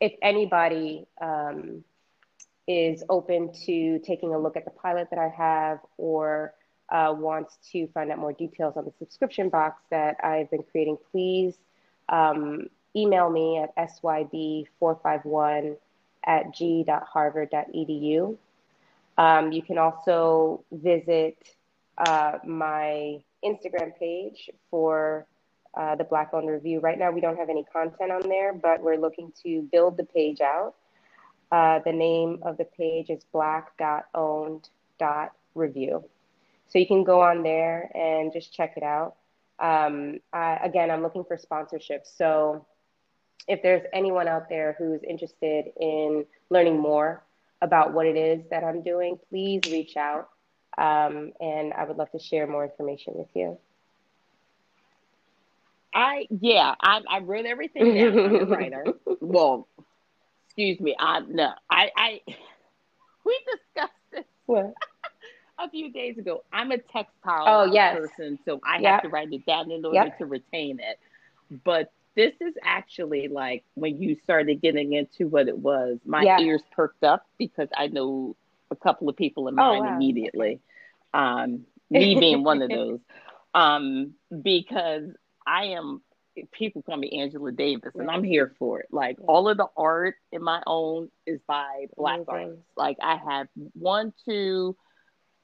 [0.00, 1.82] if anybody um,
[2.68, 6.52] is open to taking a look at the pilot that I have or
[6.90, 10.98] uh, wants to find out more details on the subscription box that I've been creating,
[11.10, 11.54] please
[12.08, 15.76] um, email me at syb451
[16.26, 18.36] at g.harvard.edu.
[19.18, 21.38] Um, you can also visit
[21.98, 25.26] uh, my Instagram page for
[25.74, 26.80] uh, the Black Owned Review.
[26.80, 30.04] Right now, we don't have any content on there, but we're looking to build the
[30.04, 30.74] page out.
[31.52, 36.04] Uh, the name of the page is black.owned.review.
[36.68, 39.14] So you can go on there and just check it out.
[39.58, 42.16] Um, I, again, I'm looking for sponsorships.
[42.16, 42.66] So
[43.48, 47.22] if there's anyone out there who's interested in learning more
[47.62, 50.28] about what it is that I'm doing, please reach out.
[50.78, 53.58] Um, and I would love to share more information with you.
[55.94, 58.18] I yeah, I I wrote everything down.
[58.24, 58.90] I'm a writer.
[59.20, 59.68] Well,
[60.46, 60.94] excuse me.
[60.98, 62.20] I no, I I
[63.24, 64.74] we discussed this What?
[65.58, 66.44] a few days ago.
[66.52, 67.98] I'm a textile Oh, yes.
[67.98, 68.86] person, so I Yep.
[68.86, 70.18] have to write it down in order Yep.
[70.18, 70.98] to retain it.
[71.64, 76.38] But this is actually like when you started getting into what it was, my Yeah.
[76.38, 78.36] ears perked up because I know
[78.70, 79.94] a couple of people in Oh, mind wow.
[79.94, 80.60] immediately.
[81.14, 83.00] Um, me being one of those.
[83.54, 85.10] Um, because
[85.46, 86.02] I am
[86.52, 88.86] people call me Angela Davis and I'm here for it.
[88.90, 92.26] Like all of the art in my own is by black Amazing.
[92.28, 92.64] artists.
[92.76, 94.76] Like I have one, two,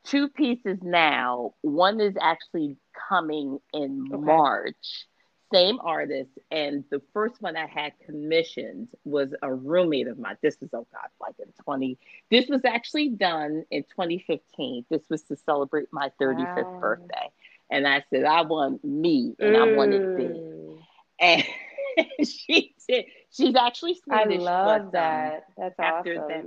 [0.04, 1.54] two pieces now.
[1.62, 2.76] One is actually
[3.08, 4.24] coming in Okay.
[4.24, 5.06] March.
[5.52, 10.36] Same artist, and the first one I had commissioned was a roommate of mine.
[10.42, 11.98] This was oh god, like in twenty.
[12.30, 14.84] This was actually done in 2015.
[14.90, 16.80] This was to celebrate my 35th Wow.
[16.80, 17.30] birthday,
[17.70, 20.42] and I said I want me, and I want it big.
[20.60, 20.86] Mm,
[21.20, 21.44] And
[22.24, 23.06] she did.
[23.30, 25.44] She's actually I love but, um, that.
[25.56, 26.28] That's after awesome.
[26.28, 26.46] that,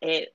[0.00, 0.28] it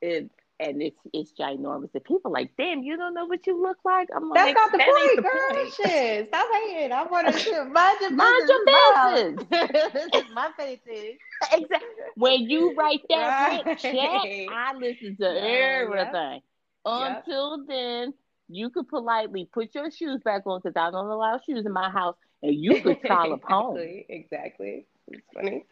[0.00, 1.88] it and it's it's ginormous.
[1.94, 4.08] And people are like, damn, you don't know what you look like.
[4.14, 5.50] I'm like, That's like, not the that point, the girl.
[5.50, 5.74] point.
[5.74, 6.92] Shit, stop hating.
[6.92, 8.60] I want to mind your Mind business.
[8.66, 9.34] your house.
[9.92, 11.18] this is my paycheck.
[11.52, 11.88] exactly.
[12.16, 15.80] When you write that rent check, I listen to yeah.
[15.82, 16.40] everything.
[16.86, 17.24] Yep.
[17.26, 18.14] Until then,
[18.48, 21.90] you could politely put your shoes back on because I don't allow shoes in my
[21.90, 23.76] house, and you could trollop home.
[23.78, 24.06] Exactly.
[24.08, 24.86] Exactly.
[25.08, 25.64] It's funny.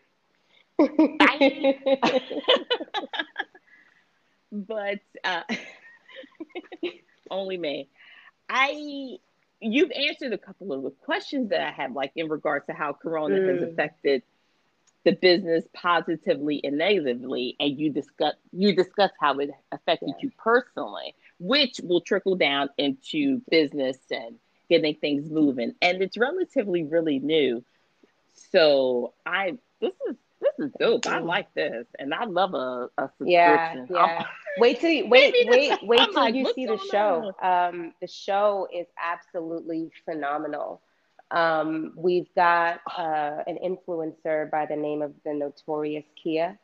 [4.51, 5.43] But uh,
[7.31, 7.89] only me.
[8.49, 9.19] I
[9.61, 12.93] you've answered a couple of the questions that I have, like in regards to how
[12.93, 13.49] Corona mm.
[13.49, 14.23] has affected
[15.05, 20.23] the business positively and negatively, and you discuss you discuss how it affected yeah.
[20.23, 24.37] you personally, which will trickle down into business and
[24.69, 25.75] getting things moving.
[25.81, 27.65] And it's relatively really new.
[28.53, 31.07] So I this is this is dope.
[31.07, 33.29] I like this, and I love a, a subscription.
[33.29, 34.25] Yeah, yeah.
[34.59, 37.33] wait till you, wait wait wait till like, you see the show.
[37.43, 40.81] Um, the show is absolutely phenomenal.
[41.31, 46.59] Um, we've got uh, an influencer by the name of the Notorious Kia,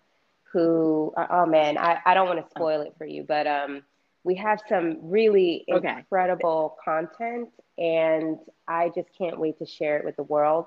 [0.52, 3.82] who uh, oh man, I, I don't want to spoil it for you, but um,
[4.22, 5.98] we have some really okay.
[5.98, 10.66] incredible content, and I just can't wait to share it with the world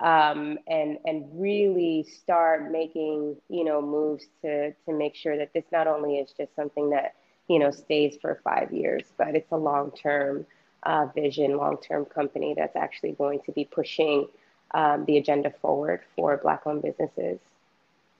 [0.00, 5.64] um, and and really start making you know moves to to make sure that this
[5.72, 7.14] not only is just something that
[7.48, 10.46] you know stays for five years, but it's a long term
[10.84, 14.28] uh, vision, long term company that's actually going to be pushing
[14.72, 17.40] um, the agenda forward for Black owned businesses.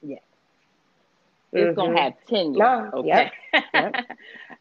[0.02, 0.16] Yeah.
[1.52, 1.92] It's mm-hmm.
[1.92, 2.58] gonna have ten years.
[2.58, 3.30] No, okay.
[3.54, 3.94] Yep, yep.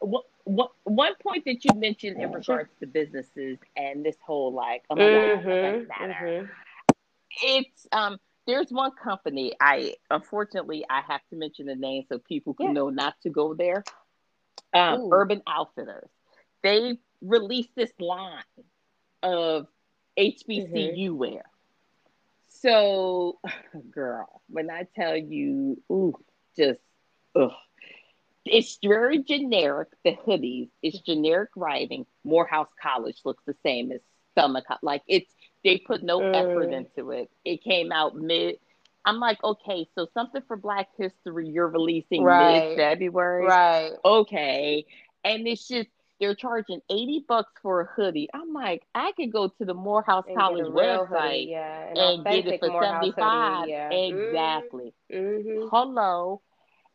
[0.00, 4.96] one, one point that you mentioned in regards to businesses and this whole like, oh
[4.96, 6.24] my mm-hmm, God, matter.
[6.24, 6.52] Mm-hmm
[7.42, 12.54] it's um there's one company I unfortunately I have to mention the name so people
[12.54, 12.72] can yeah.
[12.72, 13.84] know not to go there.
[14.74, 16.10] Um, Urban Outfitters.
[16.62, 18.42] They released this line
[19.22, 19.66] of
[20.18, 21.16] HBCU mm-hmm.
[21.16, 21.44] wear.
[22.48, 23.38] So,
[23.90, 26.14] girl, when I tell you, ooh,
[26.56, 26.80] just
[27.34, 27.52] ugh.
[28.44, 30.70] It's very generic, the hoodies.
[30.82, 32.06] It's generic writing.
[32.24, 34.00] Morehouse College looks the same as
[34.34, 34.62] Selma.
[34.82, 35.30] Like it's
[35.64, 36.34] they put no mm.
[36.34, 37.30] effort into it.
[37.44, 38.56] It came out mid.
[39.04, 42.68] I'm like, okay, so something for Black History you're releasing right.
[42.70, 43.92] mid February, right?
[44.04, 44.84] Okay,
[45.24, 45.88] and it's just
[46.20, 48.28] they're charging 80 bucks for a hoodie.
[48.34, 52.46] I'm like, I could go to the Morehouse and College website hoodie, yeah, and get
[52.46, 53.68] it for 75.
[53.68, 53.90] Yeah.
[53.90, 54.92] Exactly.
[55.12, 55.68] Mm-hmm.
[55.70, 56.42] Hello.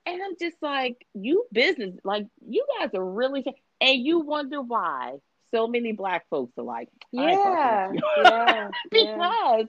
[0.06, 3.46] And I'm just like, you business, like you guys are really,
[3.80, 5.14] and you wonder why
[5.54, 7.92] so many black folks are like, yeah,
[8.24, 9.64] yeah, because yeah.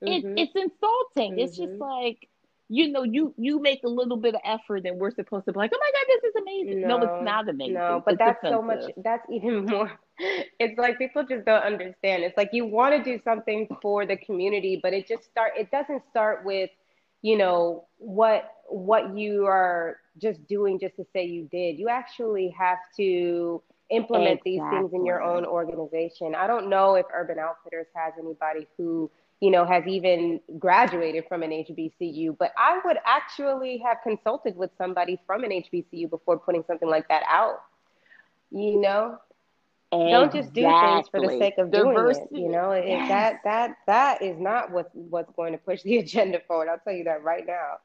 [0.00, 0.38] It, mm-hmm.
[0.38, 1.32] it's insulting.
[1.32, 1.38] Mm-hmm.
[1.40, 1.82] It's just mm-hmm.
[1.82, 2.28] like,
[2.68, 5.58] you know, you you make a little bit of effort, and we're supposed to be
[5.58, 6.80] like, oh my god, this is amazing.
[6.82, 7.74] No, no it's not amazing.
[7.74, 8.58] No, but it's that's offensive.
[8.58, 8.92] so much.
[9.02, 9.90] That's even more.
[10.18, 12.24] It's like people just don't understand.
[12.24, 15.52] It's like you want to do something for the community, but it just start.
[15.58, 16.70] It doesn't start with,
[17.22, 21.78] you know, what what you are just doing just to say you did.
[21.78, 24.52] You actually have to implement exactly.
[24.52, 26.34] these things in your own organization.
[26.34, 31.42] I don't know if Urban Outfitters has anybody who, you know, has even graduated from
[31.42, 36.64] an HBCU, but I would actually have consulted with somebody from an HBCU before putting
[36.66, 37.62] something like that out.
[38.50, 39.18] You know?
[39.90, 40.10] Exactly.
[40.12, 42.26] Don't just do things for the sake of Diversity.
[42.30, 42.46] doing it.
[42.46, 43.08] You know, yes.
[43.08, 46.68] that that that is not what what's going to push the agenda forward.
[46.68, 47.76] I'll tell you that right now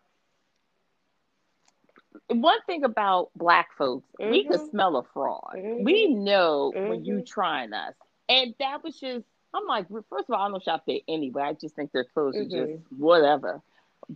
[2.27, 4.31] one thing about black folks, mm-hmm.
[4.31, 5.55] we can smell a fraud.
[5.55, 5.83] Mm-hmm.
[5.83, 7.23] We know when you mm-hmm.
[7.25, 7.93] trying us.
[8.29, 11.43] And that was just I'm like, first of all, I don't shop there anyway.
[11.43, 13.03] I just think their clothes are just mm-hmm.
[13.03, 13.61] whatever.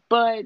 [0.10, 0.46] But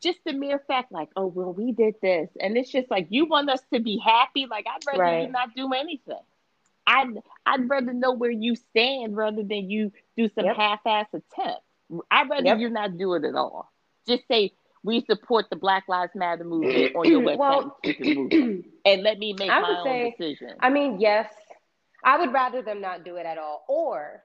[0.00, 3.26] just the mere fact, like, oh well, we did this, and it's just like you
[3.26, 4.46] want us to be happy.
[4.46, 5.26] Like I'd rather right.
[5.26, 6.20] you not do anything.
[6.86, 10.56] I'd I'd rather know where you stand rather than you do some yep.
[10.56, 11.62] half-ass attempt.
[12.10, 12.58] I'd rather yep.
[12.58, 13.72] you not do it at all.
[14.06, 14.52] Just say
[14.84, 17.78] we support the Black Lives Matter movement on your website well,
[18.84, 20.56] and, let me make I my own say, decision.
[20.60, 21.32] I mean, yes,
[22.04, 24.24] I would rather them not do it at all, or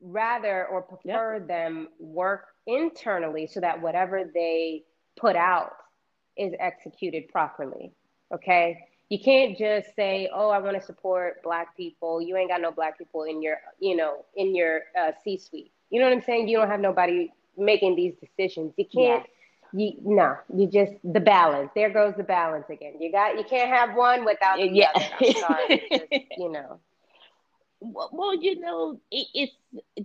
[0.00, 1.48] rather or prefer yep.
[1.48, 4.84] them work internally so that whatever they
[5.16, 5.72] put out
[6.36, 7.92] is executed properly.
[8.32, 8.78] Okay.
[9.08, 12.70] You can't just say, "Oh, I want to support Black people." You ain't got no
[12.70, 15.72] Black people in your, you know, in your uh, C-suite.
[15.90, 16.48] You know what I'm saying?
[16.48, 18.74] You don't have nobody making these decisions.
[18.76, 19.26] You can't.
[19.72, 23.70] You no you just the balance there goes the balance again you got you can't
[23.70, 24.90] have one without the yeah.
[24.94, 26.04] other I'm sorry just,
[26.38, 26.80] you know
[27.80, 29.52] well, you know it, it's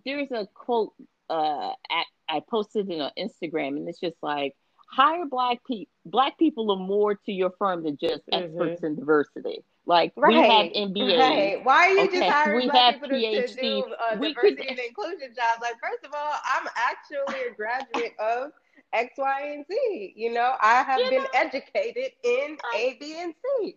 [0.06, 0.94] there's a quote
[1.30, 4.56] uh I, I posted it on instagram and it's just like
[4.90, 8.44] hire black people black people are more to your firm than just mm-hmm.
[8.44, 10.34] experts in diversity like right.
[10.34, 11.20] we have MBAs.
[11.20, 11.66] Right.
[11.66, 12.20] Why are you okay.
[12.20, 13.48] just hiring we black have people PhD.
[13.48, 14.66] to do uh, diversity could...
[14.68, 15.62] and inclusion jobs?
[15.62, 18.52] Like, first of all, I'm actually a graduate of
[18.94, 20.14] X, Y, and Z.
[20.16, 23.76] You know, I have you been know, educated in I, A, B, and C.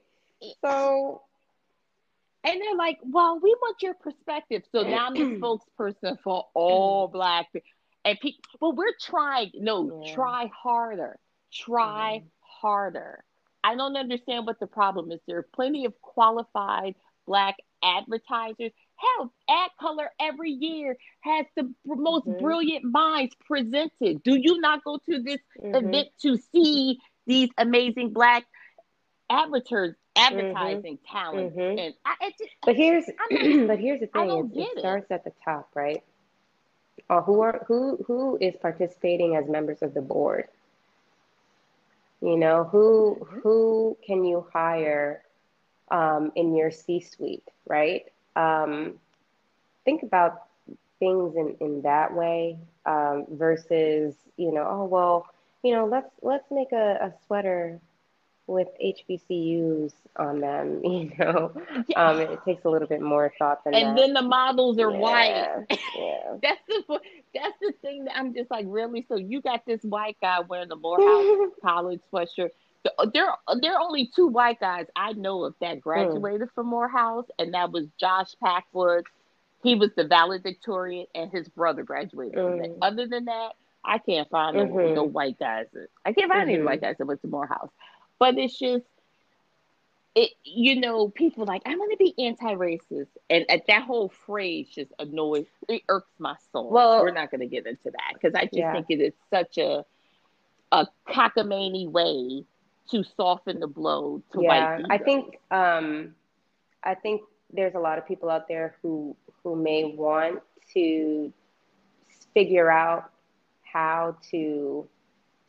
[0.64, 1.22] So,
[2.44, 4.62] and they're like, well, we want your perspective.
[4.72, 7.16] So now I'm the spokesperson for all mm-hmm.
[7.16, 7.68] black people.
[8.04, 10.14] And people, well, we're trying, no, yeah.
[10.14, 11.18] try harder.
[11.52, 12.28] Try mm-hmm.
[12.60, 13.24] harder.
[13.64, 15.18] I don't understand what the problem is.
[15.26, 16.94] There are plenty of qualified
[17.26, 18.70] black advertisers.
[18.96, 22.42] Hell, Ad Color every year has the most mm-hmm.
[22.42, 24.22] brilliant minds presented.
[24.22, 25.74] Do you not go to this mm-hmm.
[25.74, 28.44] event to see these amazing black
[29.28, 31.16] advertisers advertising mm-hmm.
[31.16, 31.56] talent?
[31.56, 31.78] Mm-hmm.
[31.78, 35.32] And I, just, but here's not, but here's the thing: it, it starts at the
[35.44, 36.02] top, right?
[37.10, 40.48] Or who are who who is participating as members of the board?
[42.22, 45.22] You know, who who can you hire
[45.90, 48.06] um, in your C-suite, right?
[48.36, 48.94] Um,
[49.84, 50.46] think about
[50.98, 55.26] things in, in that way um, versus, you know, oh well,
[55.62, 57.80] you know, let's let's make a, a sweater
[58.46, 61.52] with HBCUs on them, you know,
[61.88, 62.10] yeah.
[62.10, 64.00] um, it takes a little bit more thought than and that.
[64.00, 64.98] then the models are yeah.
[64.98, 65.66] white.
[65.96, 66.36] Yeah.
[66.42, 67.00] that's the
[67.34, 69.04] that's the thing that I'm just like really.
[69.08, 72.50] So you got this white guy wearing the Morehouse College sweatshirt.
[73.12, 73.28] There,
[73.60, 76.54] there are only two white guys I know of that graduated mm.
[76.54, 79.06] from Morehouse, and that was Josh Packwood.
[79.62, 82.50] He was the valedictorian, and his brother graduated mm.
[82.50, 82.76] from that.
[82.82, 83.52] Other than that,
[83.84, 84.76] I can't find mm-hmm.
[84.76, 85.66] no, no, white guys.
[86.04, 86.54] I can't find mm-hmm.
[86.54, 87.70] any white guys that went to Morehouse.
[88.18, 88.84] But it's just
[90.16, 93.08] it you know, people like, I want to be anti racist.
[93.30, 96.70] And at that whole phrase just annoys it irks my soul.
[96.70, 98.72] Well we're not gonna get into that because I just yeah.
[98.72, 99.84] think it is such a
[100.72, 102.44] a cockamamie way
[102.90, 106.14] to soften the blow to yeah, I think um
[106.82, 107.22] I think
[107.52, 110.40] there's a lot of people out there who who may want
[110.74, 111.32] to
[112.34, 113.10] figure out
[113.62, 114.86] how to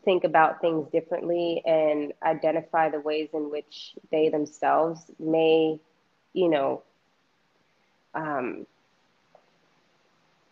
[0.06, 5.80] think about things differently and identify the ways in which they themselves may,
[6.34, 6.82] you know,
[8.16, 8.66] um,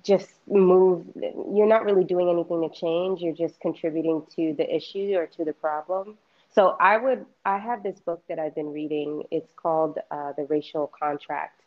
[0.03, 1.05] just move.
[1.15, 3.21] You're not really doing anything to change.
[3.21, 6.17] You're just contributing to the issue or to the problem.
[6.55, 9.23] So I would, I have this book that I've been reading.
[9.29, 11.61] It's called uh, The Racial Contract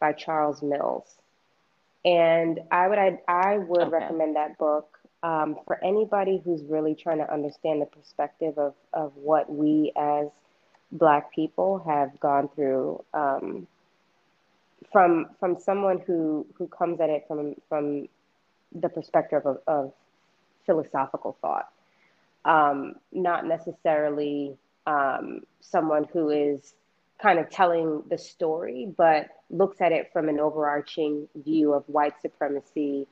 [0.00, 1.16] by Charles Mills.
[2.04, 3.90] And I would, I, I would okay.
[3.90, 9.16] recommend that book um, for anybody who's really trying to understand the perspective of, of
[9.16, 10.28] what we as
[10.92, 13.66] Black people have gone through um,
[14.92, 18.06] from from someone who who comes at it from from
[18.72, 19.92] the perspective of, of
[20.66, 21.72] philosophical thought,
[22.44, 26.74] um, not necessarily um, someone who is
[27.20, 32.20] kind of telling the story, but looks at it from an overarching view of white
[32.20, 33.06] supremacy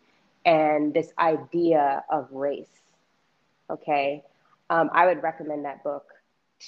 [0.45, 2.83] and this idea of race.
[3.71, 4.23] Okay.
[4.71, 6.07] Um, I would recommend that book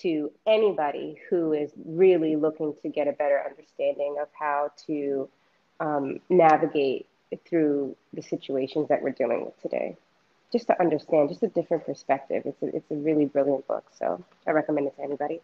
[0.03, 5.29] to anybody who is really looking to get a better understanding of how to
[5.81, 7.07] um, navigate
[7.49, 9.97] through the situations that we're dealing with today.
[10.55, 12.45] Just to understand, just a different perspective.
[12.47, 13.85] It's a, it's a really brilliant book.
[13.99, 15.41] So I recommend it to anybody.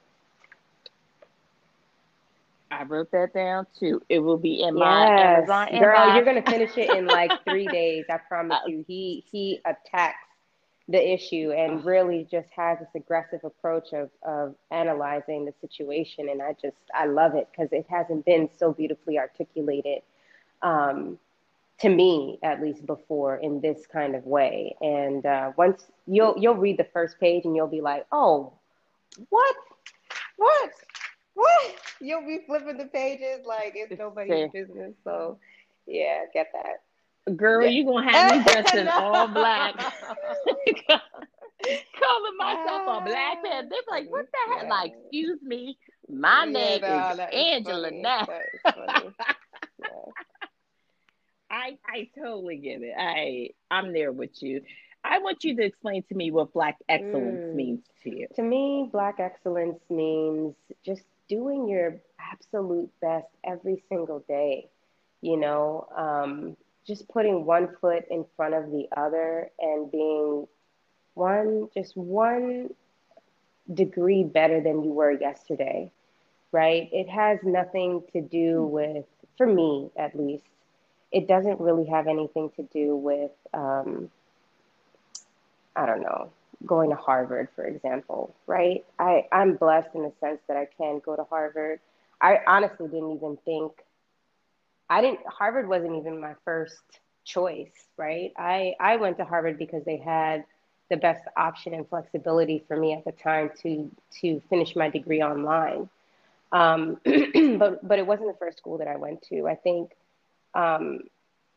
[2.70, 4.00] I wrote that down too.
[4.08, 4.84] It will be in yes.
[4.86, 5.80] my Amazon inbox.
[5.80, 8.04] Girl, you're gonna finish it in like three days.
[8.08, 8.84] I promise uh, you.
[8.86, 10.24] He he attacks
[10.88, 16.28] the issue and really just has this aggressive approach of of analyzing the situation.
[16.28, 20.02] And I just I love it because it hasn't been so beautifully articulated.
[20.62, 21.18] Um,
[21.80, 26.56] to me, at least before, in this kind of way, and uh, once you'll you'll
[26.56, 28.52] read the first page and you'll be like, "Oh,
[29.28, 29.56] what,
[30.36, 30.70] what?
[31.40, 31.74] what?
[32.00, 34.94] You'll be flipping the pages like it's nobody's business.
[35.04, 35.38] So,
[35.86, 37.36] yeah, get that.
[37.36, 37.70] Girl, yeah.
[37.70, 39.74] you gonna have me dressed in all black.
[41.66, 43.68] Calling myself a black man.
[43.68, 44.68] They're like, what the hell?
[44.68, 45.76] Like, excuse me,
[46.08, 48.02] my yeah, name no, is Angela funny.
[48.02, 48.26] now.
[51.50, 52.94] I I totally get it.
[52.98, 54.62] I I'm there with you.
[55.02, 57.54] I want you to explain to me what black excellence mm.
[57.54, 58.28] means to you.
[58.36, 62.00] To me, black excellence means just doing your
[62.32, 64.68] absolute best every single day,
[65.22, 70.46] you know, um, just putting one foot in front of the other and being
[71.14, 72.70] one, just one
[73.72, 75.90] degree better than you were yesterday,
[76.52, 76.88] right?
[76.92, 79.04] It has nothing to do with,
[79.36, 80.44] for me at least,
[81.12, 84.10] it doesn't really have anything to do with, um,
[85.76, 86.30] I don't know,
[86.66, 88.84] going to Harvard, for example, right?
[88.98, 91.80] I, I'm blessed in the sense that I can go to Harvard.
[92.20, 93.72] I honestly didn't even think,
[94.88, 98.32] I didn't, Harvard wasn't even my first choice, right?
[98.36, 100.44] I, I went to Harvard because they had
[100.90, 103.90] the best option and flexibility for me at the time to,
[104.20, 105.88] to finish my degree online.
[106.52, 106.98] Um,
[107.58, 109.46] but, but it wasn't the first school that I went to.
[109.46, 109.90] I think,
[110.54, 111.00] um,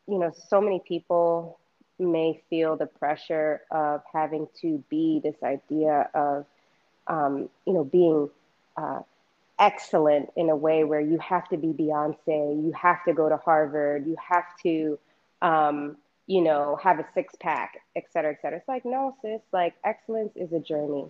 [0.06, 1.58] you know, so many people
[1.98, 6.44] may feel the pressure of having to be this idea of,
[7.06, 8.28] um, you know, being
[8.76, 9.00] uh,
[9.58, 13.36] excellent in a way where you have to be Beyonce, you have to go to
[13.36, 14.98] Harvard, you have to,
[15.40, 18.58] um, you know, have a six pack, et cetera, et cetera.
[18.58, 21.06] It's like, no, sis, like excellence is a journey,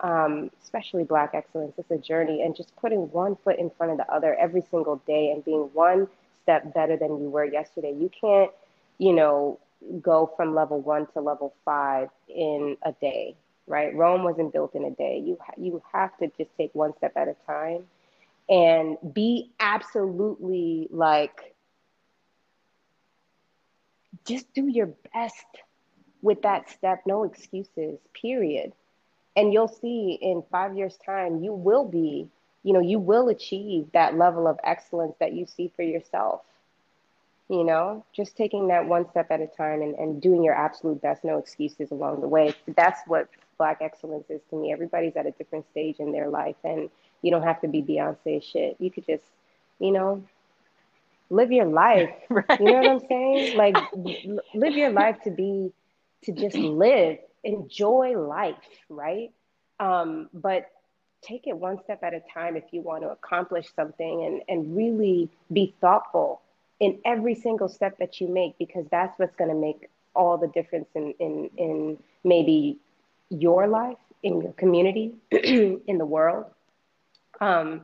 [0.00, 1.72] um, especially Black excellence.
[1.78, 2.42] It's a journey.
[2.42, 5.70] And just putting one foot in front of the other every single day and being
[5.72, 6.06] one
[6.46, 7.92] step better than you were yesterday.
[7.92, 8.50] You can't,
[8.98, 9.58] you know,
[10.02, 13.36] go from level one to level five in a day
[13.68, 13.94] right?
[13.94, 15.22] Rome wasn't built in a day.
[15.24, 17.84] You you have to just take one step at a time
[18.48, 21.54] and be absolutely like
[24.26, 25.46] just do your best
[26.22, 28.72] with that step, no excuses, period.
[29.36, 32.30] And you'll see in 5 years time you will be,
[32.66, 36.42] you know, you will achieve that level of excellence that you see for yourself
[37.48, 38.04] you know?
[38.12, 41.38] Just taking that one step at a time and, and doing your absolute best no
[41.38, 42.54] excuses along the way.
[42.76, 44.72] That's what black excellence is to me.
[44.72, 46.90] Everybody's at a different stage in their life and
[47.22, 48.76] you don't have to be beyonce shit.
[48.78, 49.24] You could just
[49.78, 50.22] you know
[51.30, 52.10] live your life.
[52.30, 52.60] Right.
[52.60, 53.56] you know what i'm saying?
[53.56, 53.76] Like
[54.54, 55.72] live your life to be
[56.24, 58.56] to just live enjoy life
[58.88, 59.30] right?
[59.78, 60.70] Um, but
[61.22, 64.76] take it one step at a time if you want to accomplish something and, and
[64.76, 66.40] really be thoughtful
[66.80, 70.48] in every single step that you make because that's what's going to make all the
[70.48, 72.78] difference in, in, in maybe
[73.30, 76.46] your life, in your community, in the world.
[77.40, 77.82] Um,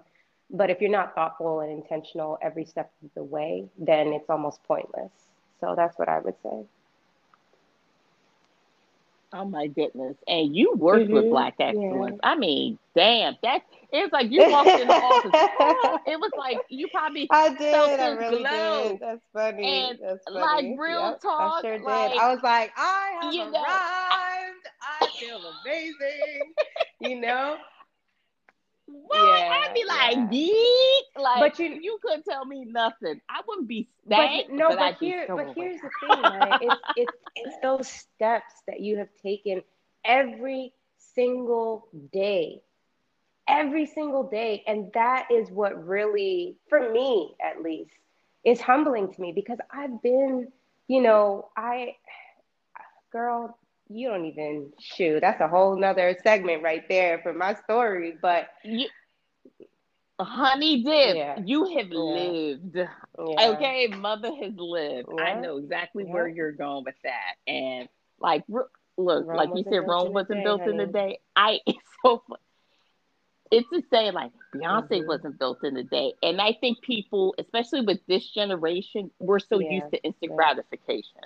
[0.51, 4.62] but if you're not thoughtful and intentional every step of the way, then it's almost
[4.64, 5.11] pointless.
[5.61, 6.64] So that's what I would say.
[9.35, 10.16] Oh my goodness.
[10.28, 11.14] And you worked mm-hmm.
[11.14, 12.18] with Black Excellence.
[12.22, 12.30] Yeah.
[12.30, 13.62] I mean, damn, that
[13.93, 16.01] it was like you walked in the office.
[16.07, 18.89] it was like you probably I did, I really glow.
[18.89, 19.01] did.
[19.01, 19.89] That's funny.
[19.89, 20.41] And That's funny.
[20.41, 21.59] like real yep, talk.
[21.59, 21.85] I sure did.
[21.85, 24.66] Like, I was like, I have you know, arrived.
[24.83, 26.53] I feel amazing.
[27.01, 27.57] you know?
[28.87, 29.16] What?
[29.16, 31.22] Yeah, I'd be like, yeah.
[31.22, 33.20] like, but you you couldn't tell me nothing.
[33.28, 36.61] I wouldn't be stank, but, no, but, but here, so but here's the thing, right?
[36.62, 39.62] it's, it's it's those steps that you have taken
[40.05, 40.72] every
[41.14, 42.62] single day,
[43.49, 47.93] every single day, and that is what really, for me at least,
[48.45, 50.49] is humbling to me because I've been,
[50.89, 51.97] you know, I,
[53.12, 53.59] girl,
[53.95, 55.20] you don't even shoot.
[55.20, 58.14] That's a whole nother segment right there for my story.
[58.20, 58.86] But you,
[60.20, 61.38] honey dip, yeah.
[61.45, 61.99] you have yeah.
[61.99, 62.76] lived.
[62.76, 63.51] Yeah.
[63.51, 65.09] Okay, mother has lived.
[65.20, 67.34] I know exactly where you're going with that.
[67.47, 67.88] And
[68.18, 70.74] like, look, Rome like you said, Rome wasn't day, built honey.
[70.74, 71.18] in a day.
[71.36, 72.22] I it's so.
[73.51, 74.14] It's the same.
[74.14, 75.07] Like Beyonce mm-hmm.
[75.07, 79.59] wasn't built in a day, and I think people, especially with this generation, we're so
[79.59, 81.20] used to instant gratification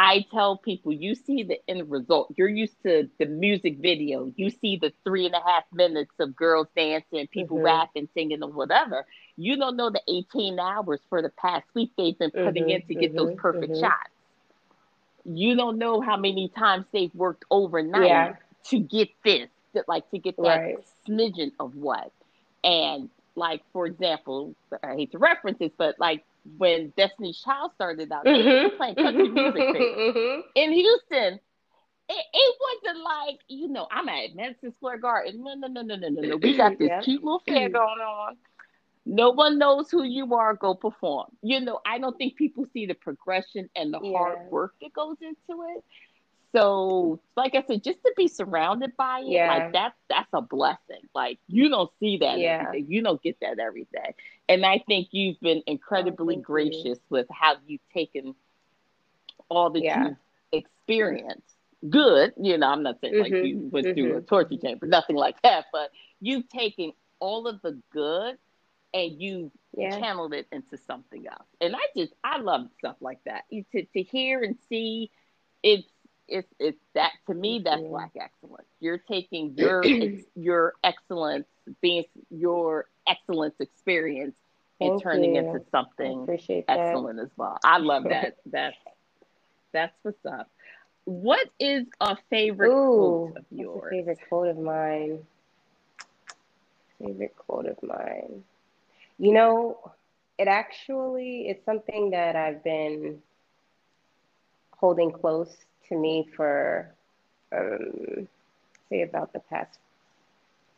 [0.00, 2.32] I tell people, you see the end result.
[2.36, 4.32] You're used to the music video.
[4.36, 7.66] You see the three and a half minutes of girls dancing, people mm-hmm.
[7.66, 9.04] rapping, singing, or whatever.
[9.36, 12.70] You don't know the 18 hours for the past week they've been putting mm-hmm.
[12.70, 13.16] in to get mm-hmm.
[13.16, 13.80] those perfect mm-hmm.
[13.80, 14.10] shots.
[15.24, 18.36] You don't know how many times they've worked overnight yeah.
[18.66, 19.48] to get this,
[19.88, 20.76] like to get that right.
[21.08, 22.12] smidgen of what.
[22.62, 26.24] And like, for example, I hate to reference this, but like
[26.56, 28.76] when Destiny's Child started out, mm-hmm.
[28.76, 30.40] playing country music mm-hmm.
[30.54, 31.40] in Houston.
[32.10, 35.44] It, it, wasn't like, you know, I'm at Madison Square Garden.
[35.44, 36.36] No, no, no, no, no, no, no.
[36.36, 38.36] We got this cute little fair going on.
[39.04, 40.54] No one knows who you are.
[40.54, 41.26] Go perform.
[41.42, 44.16] You know, I don't think people see the progression and the yeah.
[44.16, 45.84] hard work that goes into it.
[46.54, 49.48] So, like I said, just to be surrounded by it, yeah.
[49.48, 51.02] like that's that's a blessing.
[51.14, 52.64] Like you don't see that yeah.
[52.66, 52.86] every day.
[52.88, 54.14] You don't get that every day.
[54.48, 57.02] And I think you've been incredibly oh, gracious you.
[57.10, 58.34] with how you've taken
[59.50, 60.04] all that yeah.
[60.04, 60.16] you've
[60.52, 61.54] experienced.
[61.88, 63.34] Good, you know, I'm not saying mm-hmm.
[63.34, 63.94] like you went mm-hmm.
[63.94, 65.90] through a torture chamber, nothing like that, but
[66.20, 68.36] you've taken all of the good
[68.94, 69.98] and you yeah.
[69.98, 71.46] channeled it into something else.
[71.60, 73.44] And I just I love stuff like that.
[73.50, 75.10] To to hear and see
[75.62, 75.88] it's
[76.28, 77.88] it's it's that to me that's yeah.
[77.88, 78.68] black excellence.
[78.80, 79.82] You're taking your
[80.36, 81.46] your excellence,
[81.80, 84.34] being your excellence experience,
[84.80, 85.40] and Thank turning you.
[85.40, 86.26] into something
[86.68, 87.22] excellent that.
[87.22, 87.58] as well.
[87.64, 88.36] I love that.
[88.46, 88.76] that's
[89.72, 90.50] that's what's up.
[91.04, 93.90] What is a favorite Ooh, quote of yours?
[93.90, 95.20] favorite quote of mine.
[96.98, 98.44] Favorite quote of mine.
[99.18, 99.92] You know,
[100.38, 103.22] it actually it's something that I've been
[104.72, 105.56] holding close
[105.88, 106.90] to me for,
[107.52, 108.28] um,
[108.88, 109.78] say, about the past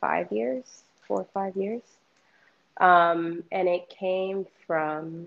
[0.00, 1.82] five years, four or five years.
[2.78, 5.26] Um, and it came from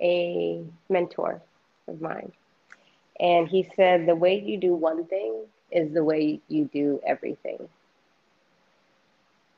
[0.00, 1.42] a mentor
[1.88, 2.32] of mine.
[3.18, 7.68] And he said, The way you do one thing is the way you do everything.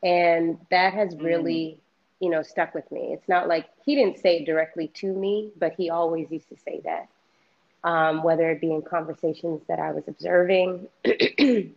[0.02, 1.22] And that has mm.
[1.22, 1.78] really,
[2.20, 3.12] you know, stuck with me.
[3.12, 6.56] It's not like he didn't say it directly to me, but he always used to
[6.56, 7.08] say that.
[7.84, 10.86] Um, whether it be in conversations that I was observing,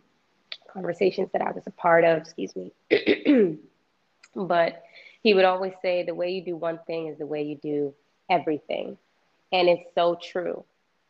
[0.72, 2.70] conversations that I was a part of, excuse me.
[4.36, 4.84] but
[5.22, 7.94] he would always say, the way you do one thing is the way you do
[8.30, 8.96] everything.
[9.52, 10.64] And it's so true.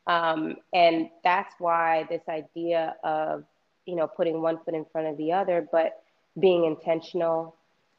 [0.07, 3.45] Um, and that's why this idea of,
[3.85, 6.03] you know, putting one foot in front of the other, but
[6.39, 7.57] being intentional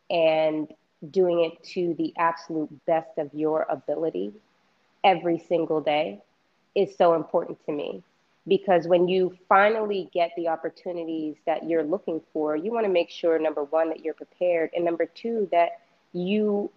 [0.09, 0.73] and
[1.11, 4.33] doing it to the absolute best of your ability
[5.03, 6.21] every single day
[6.77, 8.03] is so important to me.
[8.47, 13.09] Because when you finally get the opportunities that you're looking for, you want to make
[13.09, 15.81] sure, number one, that you're prepared, and number two, that
[16.13, 16.71] you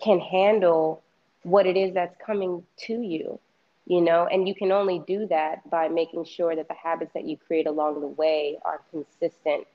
[0.00, 1.02] can handle
[1.42, 3.40] what it is that's coming to you
[3.88, 4.28] you know?
[4.30, 7.66] And you can only do that by making sure that the habits that you create
[7.66, 9.66] along the way are consistent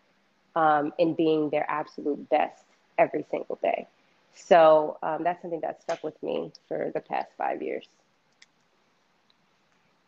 [0.56, 2.64] um, in being their absolute best
[2.98, 3.88] every single day.
[4.36, 7.88] So um, that's something that stuck with me for the past five years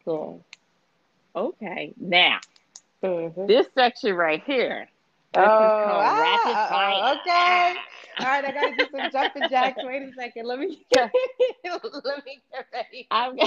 [0.05, 0.31] yeah
[1.35, 2.39] okay now
[3.03, 3.45] mm-hmm.
[3.47, 4.87] this section right here
[5.35, 7.79] this oh, ah, okay.
[8.19, 9.77] All right, I gotta do some jumping jacks.
[9.83, 10.47] Wait a second.
[10.47, 11.11] Let me get,
[12.05, 13.07] let me get ready.
[13.11, 13.37] I'm,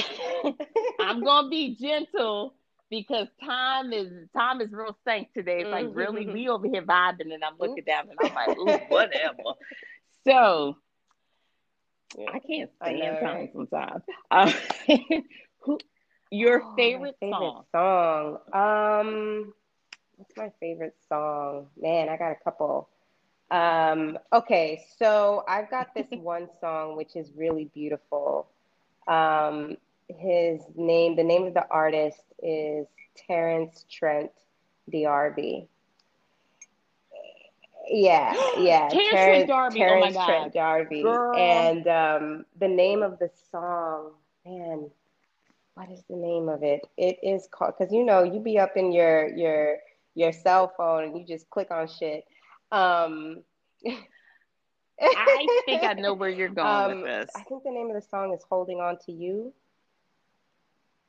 [1.01, 2.53] I'm gonna be gentle
[2.91, 5.61] because time is time is real sank today.
[5.61, 5.99] It's like mm-hmm.
[5.99, 7.87] really we over here vibing, and I'm looking Oops.
[7.87, 9.43] down, and I'm like, ooh, whatever.
[10.27, 10.77] so
[12.31, 14.03] I can't stand I time sometimes.
[14.31, 14.53] Um,
[15.61, 15.79] who,
[16.31, 18.39] your oh, favorite, favorite song?
[18.53, 19.01] song?
[19.01, 19.53] Um,
[20.17, 21.67] what's my favorite song?
[21.81, 22.89] Man, I got a couple.
[23.51, 28.49] Um, okay, so I've got this one song which is really beautiful.
[29.07, 29.77] Um,
[30.09, 32.87] his name, the name of the artist is
[33.27, 34.31] Terence Trent
[34.91, 35.67] D'Arby.
[37.91, 38.89] Yeah, yeah.
[39.11, 39.83] Trent D'Arby.
[39.83, 40.27] Oh my God.
[40.27, 41.03] Trent D'Arby.
[41.03, 41.37] Girl.
[41.37, 44.13] And um, the name of the song,
[44.45, 44.91] man,
[45.79, 46.81] what is the name of it?
[46.97, 49.77] It is called because you know you be up in your your
[50.17, 52.25] your cell phone and you just click on shit.
[52.73, 53.45] Um,
[55.01, 57.31] I think I know where you're going um, with this.
[57.37, 59.53] I think the name of the song is Holding On to You.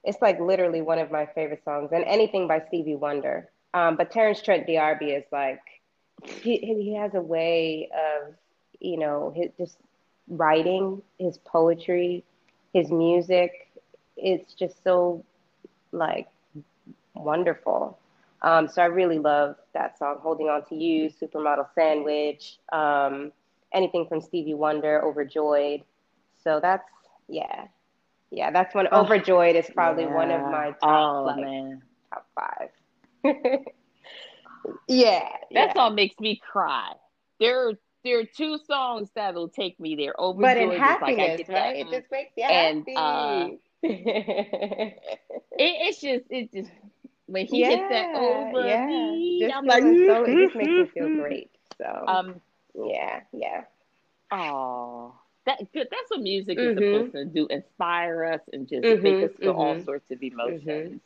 [0.03, 3.49] It's like literally one of my favorite songs, and anything by Stevie Wonder.
[3.73, 5.61] Um, but Terence Trent D'Arby is like,
[6.23, 8.33] he, he has a way of,
[8.79, 9.77] you know, his, just
[10.27, 12.23] writing, his poetry,
[12.73, 13.68] his music.
[14.21, 15.23] It's just so
[15.91, 16.27] like
[17.15, 17.97] wonderful.
[18.41, 23.31] Um, so I really love that song, Holding On to You, Supermodel Sandwich, um,
[23.73, 25.83] anything from Stevie Wonder, Overjoyed.
[26.43, 26.87] So that's,
[27.27, 27.65] yeah.
[28.31, 30.15] Yeah, that's when Oh, Overjoyed is probably yeah.
[30.15, 31.81] one of my top, oh, like, man.
[32.13, 32.69] top five.
[34.87, 35.29] yeah.
[35.53, 35.73] That yeah.
[35.73, 36.93] song makes me cry.
[37.39, 37.73] There,
[38.05, 40.13] there are two songs that'll take me there.
[40.17, 41.75] Overjoyed but in happiness, like right?
[41.75, 42.55] It just makes you happy.
[42.55, 43.47] And, uh,
[43.83, 44.97] it,
[45.57, 46.71] it's just, it's just
[47.27, 48.85] when he yeah, hits that over yeah.
[48.85, 51.51] me, just I'm like, so, it just makes me feel great.
[51.77, 52.41] So, um,
[52.75, 53.63] yeah, yeah.
[54.31, 55.13] Oh,
[55.45, 55.87] that good.
[55.89, 56.77] That's what music mm-hmm.
[56.77, 59.59] is supposed to do: inspire us and just mm-hmm, make us feel mm-hmm.
[59.59, 61.01] all sorts of emotions.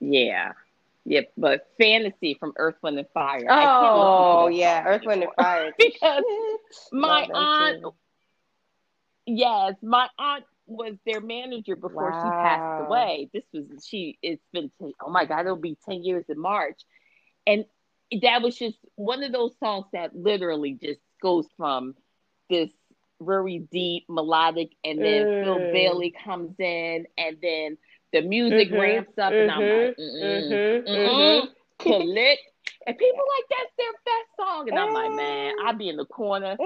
[0.00, 0.12] Mm-hmm.
[0.12, 0.52] Yeah.
[1.06, 3.44] Yep, but fantasy from Earth, Wind, and Fire.
[3.50, 5.72] Oh, yeah, Earth, Wind, and Fire.
[5.78, 6.22] because
[6.92, 7.94] my aunt, too.
[9.26, 12.22] yes, my aunt was their manager before wow.
[12.22, 13.30] she passed away.
[13.32, 14.18] This was she.
[14.22, 16.80] It's been oh my god, it'll be ten years in March,
[17.46, 17.64] and
[18.22, 21.94] that was just one of those songs that literally just goes from
[22.50, 22.70] this
[23.20, 25.44] very deep melodic, and then mm.
[25.44, 27.78] Phil Bailey comes in, and then
[28.12, 28.80] the music mm-hmm.
[28.80, 29.42] ramps up, mm-hmm.
[29.42, 30.88] and I'm like, mm-hmm.
[30.88, 31.48] mm-hmm.
[32.86, 34.68] And people like that's their best song.
[34.68, 36.56] And I'm like, man, I'll be in the corner.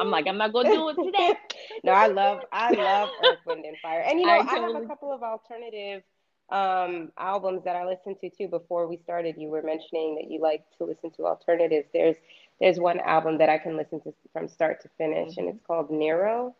[0.00, 1.34] I'm like, I'm not gonna do it today.
[1.84, 4.00] no, I love I love Earth, Wind and Fire.
[4.00, 4.74] And you know, I, totally...
[4.74, 6.02] I have a couple of alternative
[6.50, 9.36] um albums that I listened to too before we started.
[9.36, 11.88] You were mentioning that you like to listen to alternatives.
[11.92, 12.16] There's
[12.60, 15.40] there's one album that I can listen to from start to finish mm-hmm.
[15.40, 16.54] and it's called Nero.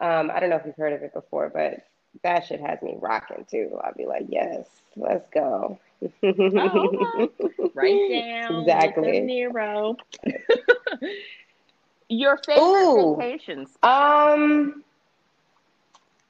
[0.00, 1.84] Um, I don't know if you've heard of it before, but
[2.22, 3.78] that shit has me rocking too.
[3.82, 5.78] I'll be like, yes, let's go.
[6.22, 7.30] oh,
[7.74, 8.60] right down.
[8.60, 9.20] Exactly.
[9.20, 9.96] Nero.
[12.08, 13.70] Your favorite Ooh, vacations?
[13.82, 14.82] Um,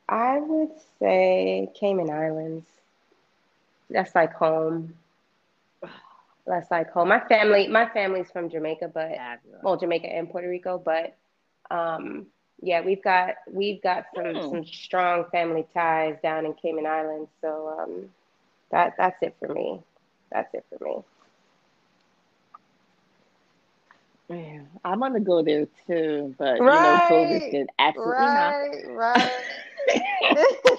[0.09, 2.67] I would say Cayman Islands.
[3.89, 4.95] That's like home.
[6.47, 7.09] That's like home.
[7.09, 9.13] My family, my family's from Jamaica, but
[9.63, 11.17] well, Jamaica and Puerto Rico, but
[11.71, 12.27] um,
[12.63, 14.51] yeah, we've got we've got some mm.
[14.51, 17.31] some strong family ties down in Cayman Islands.
[17.41, 18.11] So um,
[18.71, 19.81] that that's it for me.
[20.31, 20.97] That's it for me.
[24.29, 28.95] Yeah, I'm gonna go there too, but right, you know, COVID did absolutely right, not.
[28.95, 29.31] Right,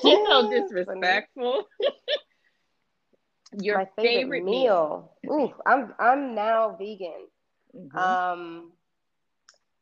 [0.01, 1.67] She's so disrespectful.
[3.59, 5.11] Your My favorite, favorite meal.
[5.23, 5.33] meal.
[5.33, 7.27] Ooh, I'm I'm now vegan.
[7.75, 7.97] Mm-hmm.
[7.97, 8.71] Um,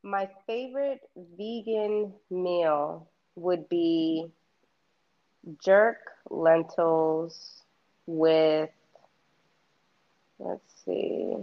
[0.04, 1.02] my favorite
[1.38, 4.28] vegan meal would be
[5.64, 5.98] jerk
[6.30, 7.64] lentils
[8.06, 8.70] with
[10.40, 11.36] let's see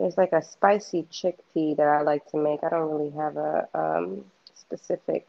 [0.00, 2.64] there's like a spicy chickpea that I like to make.
[2.64, 4.24] I don't really have a um,
[4.54, 5.26] specific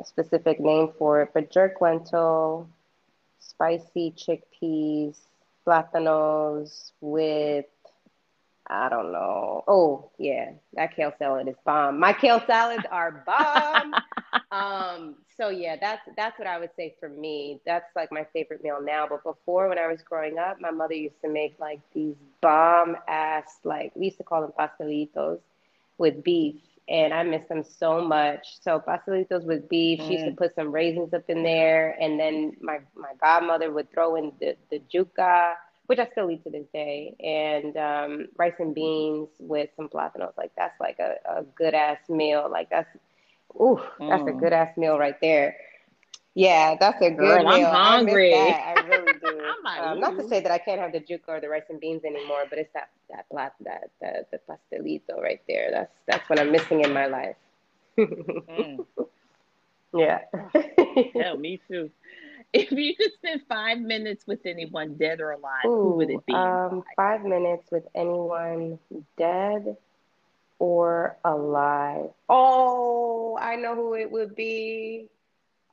[0.00, 2.66] a specific name for it, but jerk lentil,
[3.40, 5.18] spicy chickpeas,
[5.66, 7.66] plátanos with
[8.70, 9.64] I don't know.
[9.66, 11.98] Oh yeah, that kale salad is bomb.
[11.98, 13.94] My kale salads are bomb.
[14.52, 17.60] um, so yeah, that's that's what I would say for me.
[17.64, 19.06] That's like my favorite meal now.
[19.08, 22.96] But before, when I was growing up, my mother used to make like these bomb
[23.08, 25.40] ass like we used to call them pastelitos
[25.96, 26.56] with beef,
[26.90, 28.46] and I miss them so much.
[28.60, 30.00] So pastelitos with beef.
[30.00, 30.06] Mm.
[30.06, 30.36] She used to mm.
[30.36, 34.56] put some raisins up in there, and then my my godmother would throw in the
[34.70, 35.54] the yuca
[35.88, 40.36] which I still eat to this day, and um, rice and beans with some plátanos.
[40.36, 42.46] Like that's like a, a good ass meal.
[42.50, 42.94] Like that's,
[43.58, 44.36] ooh, that's mm.
[44.36, 45.56] a good ass meal right there.
[46.34, 47.66] Yeah, that's a good Girl, meal.
[47.68, 48.34] I'm hungry.
[48.34, 49.40] I, I really do.
[49.82, 52.04] um, not to say that I can't have the yuca or the rice and beans
[52.04, 55.70] anymore, but it's that that plat that the, the pastelito right there.
[55.70, 57.36] That's that's what I'm missing in my life.
[57.98, 58.84] mm.
[59.94, 60.20] Yeah.
[61.14, 61.90] Hell, me too.
[62.54, 66.24] If you could spend five minutes with anyone, dead or alive, Ooh, who would it
[66.24, 66.32] be?
[66.32, 68.78] Um, five minutes with anyone
[69.18, 69.76] dead
[70.58, 72.10] or alive.
[72.28, 75.08] Oh, I know who it would be.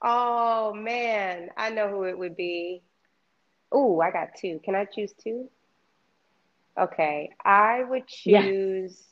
[0.02, 2.82] Oh man, I know who it would be.
[3.74, 4.60] Ooh, I got two.
[4.64, 5.50] Can I choose two?
[6.78, 8.26] Okay, I would choose.
[8.34, 9.04] Yes.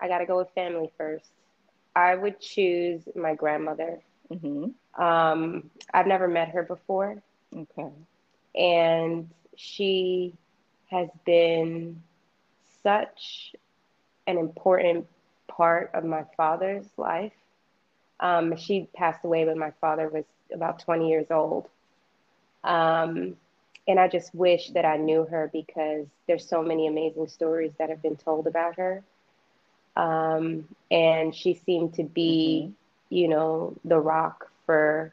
[0.00, 1.30] I got to go with family first.
[1.94, 4.00] I would choose my grandmother.
[4.32, 4.70] Mm-hmm.
[4.98, 7.22] Um, I've never met her before.
[7.56, 7.90] Okay.
[8.54, 10.34] And she
[10.90, 12.02] has been
[12.82, 13.54] such
[14.26, 15.06] an important
[15.48, 17.32] part of my father's life.
[18.20, 21.68] Um, she passed away when my father was about 20 years old.
[22.64, 23.36] Um,
[23.88, 27.90] and I just wish that I knew her because there's so many amazing stories that
[27.90, 29.02] have been told about her.
[29.96, 32.72] Um, and she seemed to be mm-hmm
[33.12, 35.12] you know, the rock for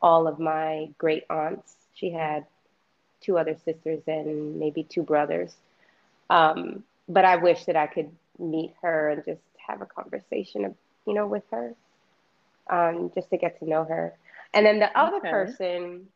[0.00, 1.74] all of my great aunts.
[1.94, 2.46] She had
[3.20, 5.52] two other sisters and maybe two brothers.
[6.30, 10.76] Um, but I wish that I could meet her and just have a conversation,
[11.08, 11.74] you know, with her,
[12.70, 14.14] um, just to get to know her.
[14.54, 15.30] And then the other okay.
[15.30, 16.06] person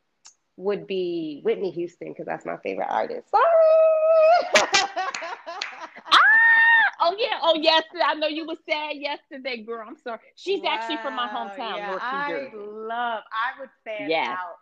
[0.57, 3.27] would be Whitney Houston because that's my favorite artist.
[3.35, 4.43] Oh
[7.55, 7.81] yeah.
[7.81, 8.05] Oh yes.
[8.05, 9.85] I know you were sad yesterday, girl.
[9.87, 10.21] I'm sorry.
[10.37, 10.71] She's wow.
[10.73, 13.23] actually from my hometown, yeah, North I love.
[13.33, 14.29] I would stand yes.
[14.29, 14.59] out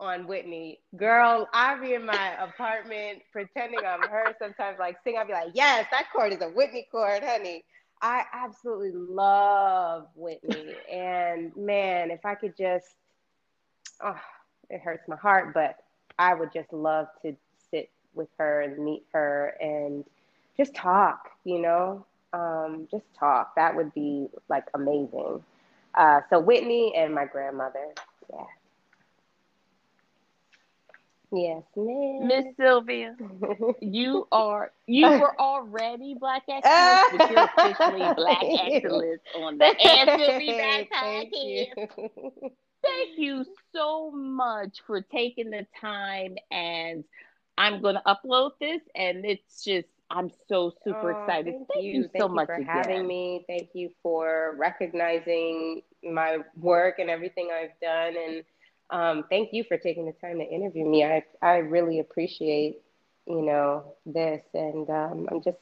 [0.00, 0.80] on Whitney.
[0.96, 4.34] Girl, I be in my apartment pretending I'm her.
[4.38, 5.16] Sometimes like sing.
[5.18, 7.64] I'd be like, yes, that chord is a Whitney chord, honey.
[8.02, 10.74] I absolutely love Whitney.
[10.92, 12.86] and man, if I could just,
[14.02, 14.18] oh,
[14.70, 15.76] it hurts my heart, but
[16.18, 17.36] I would just love to
[17.70, 20.04] sit with her and meet her and
[20.56, 23.54] just talk, you know, um, just talk.
[23.56, 25.44] That would be like amazing.
[25.94, 27.94] Uh, so Whitney and my grandmother,
[28.30, 28.44] yeah.
[31.32, 32.28] Yes, ma'am.
[32.28, 33.16] Miss Sylvia,
[33.80, 40.32] you are you were already black excellence, but you're officially black excellence on the Answer
[40.32, 41.76] Me Back podcast.
[42.82, 47.04] Thank you so much for taking the time and
[47.58, 51.54] I'm gonna upload this and it's just I'm so super oh, excited.
[51.54, 51.92] Thank, thank you.
[51.92, 52.02] you.
[52.08, 52.66] Thank so you much for again.
[52.66, 53.44] having me.
[53.46, 58.44] Thank you for recognizing my work and everything I've done, and
[58.90, 61.04] um, thank you for taking the time to interview me.
[61.04, 62.80] I I really appreciate
[63.26, 65.58] you know this, and um, I'm just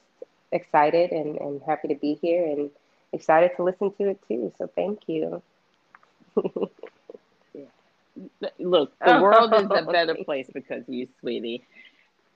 [0.52, 2.70] excited and, and happy to be here, and
[3.12, 4.52] excited to listen to it too.
[4.56, 5.42] So thank you.
[8.58, 11.64] Look, the world is a better place because of you, sweetie.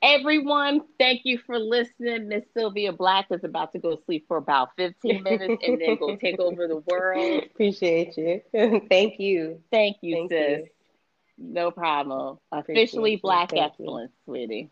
[0.02, 2.28] Everyone, thank you for listening.
[2.28, 6.16] Miss Sylvia Black is about to go sleep for about 15 minutes and then go
[6.16, 7.44] take over the world.
[7.44, 8.42] Appreciate you.
[8.90, 9.60] thank you.
[9.70, 10.58] Thank you, thank sis.
[10.58, 10.66] You.
[11.38, 12.38] No problem.
[12.50, 13.20] Appreciate Officially you.
[13.20, 14.32] Black thank Excellence, you.
[14.32, 14.70] sweetie.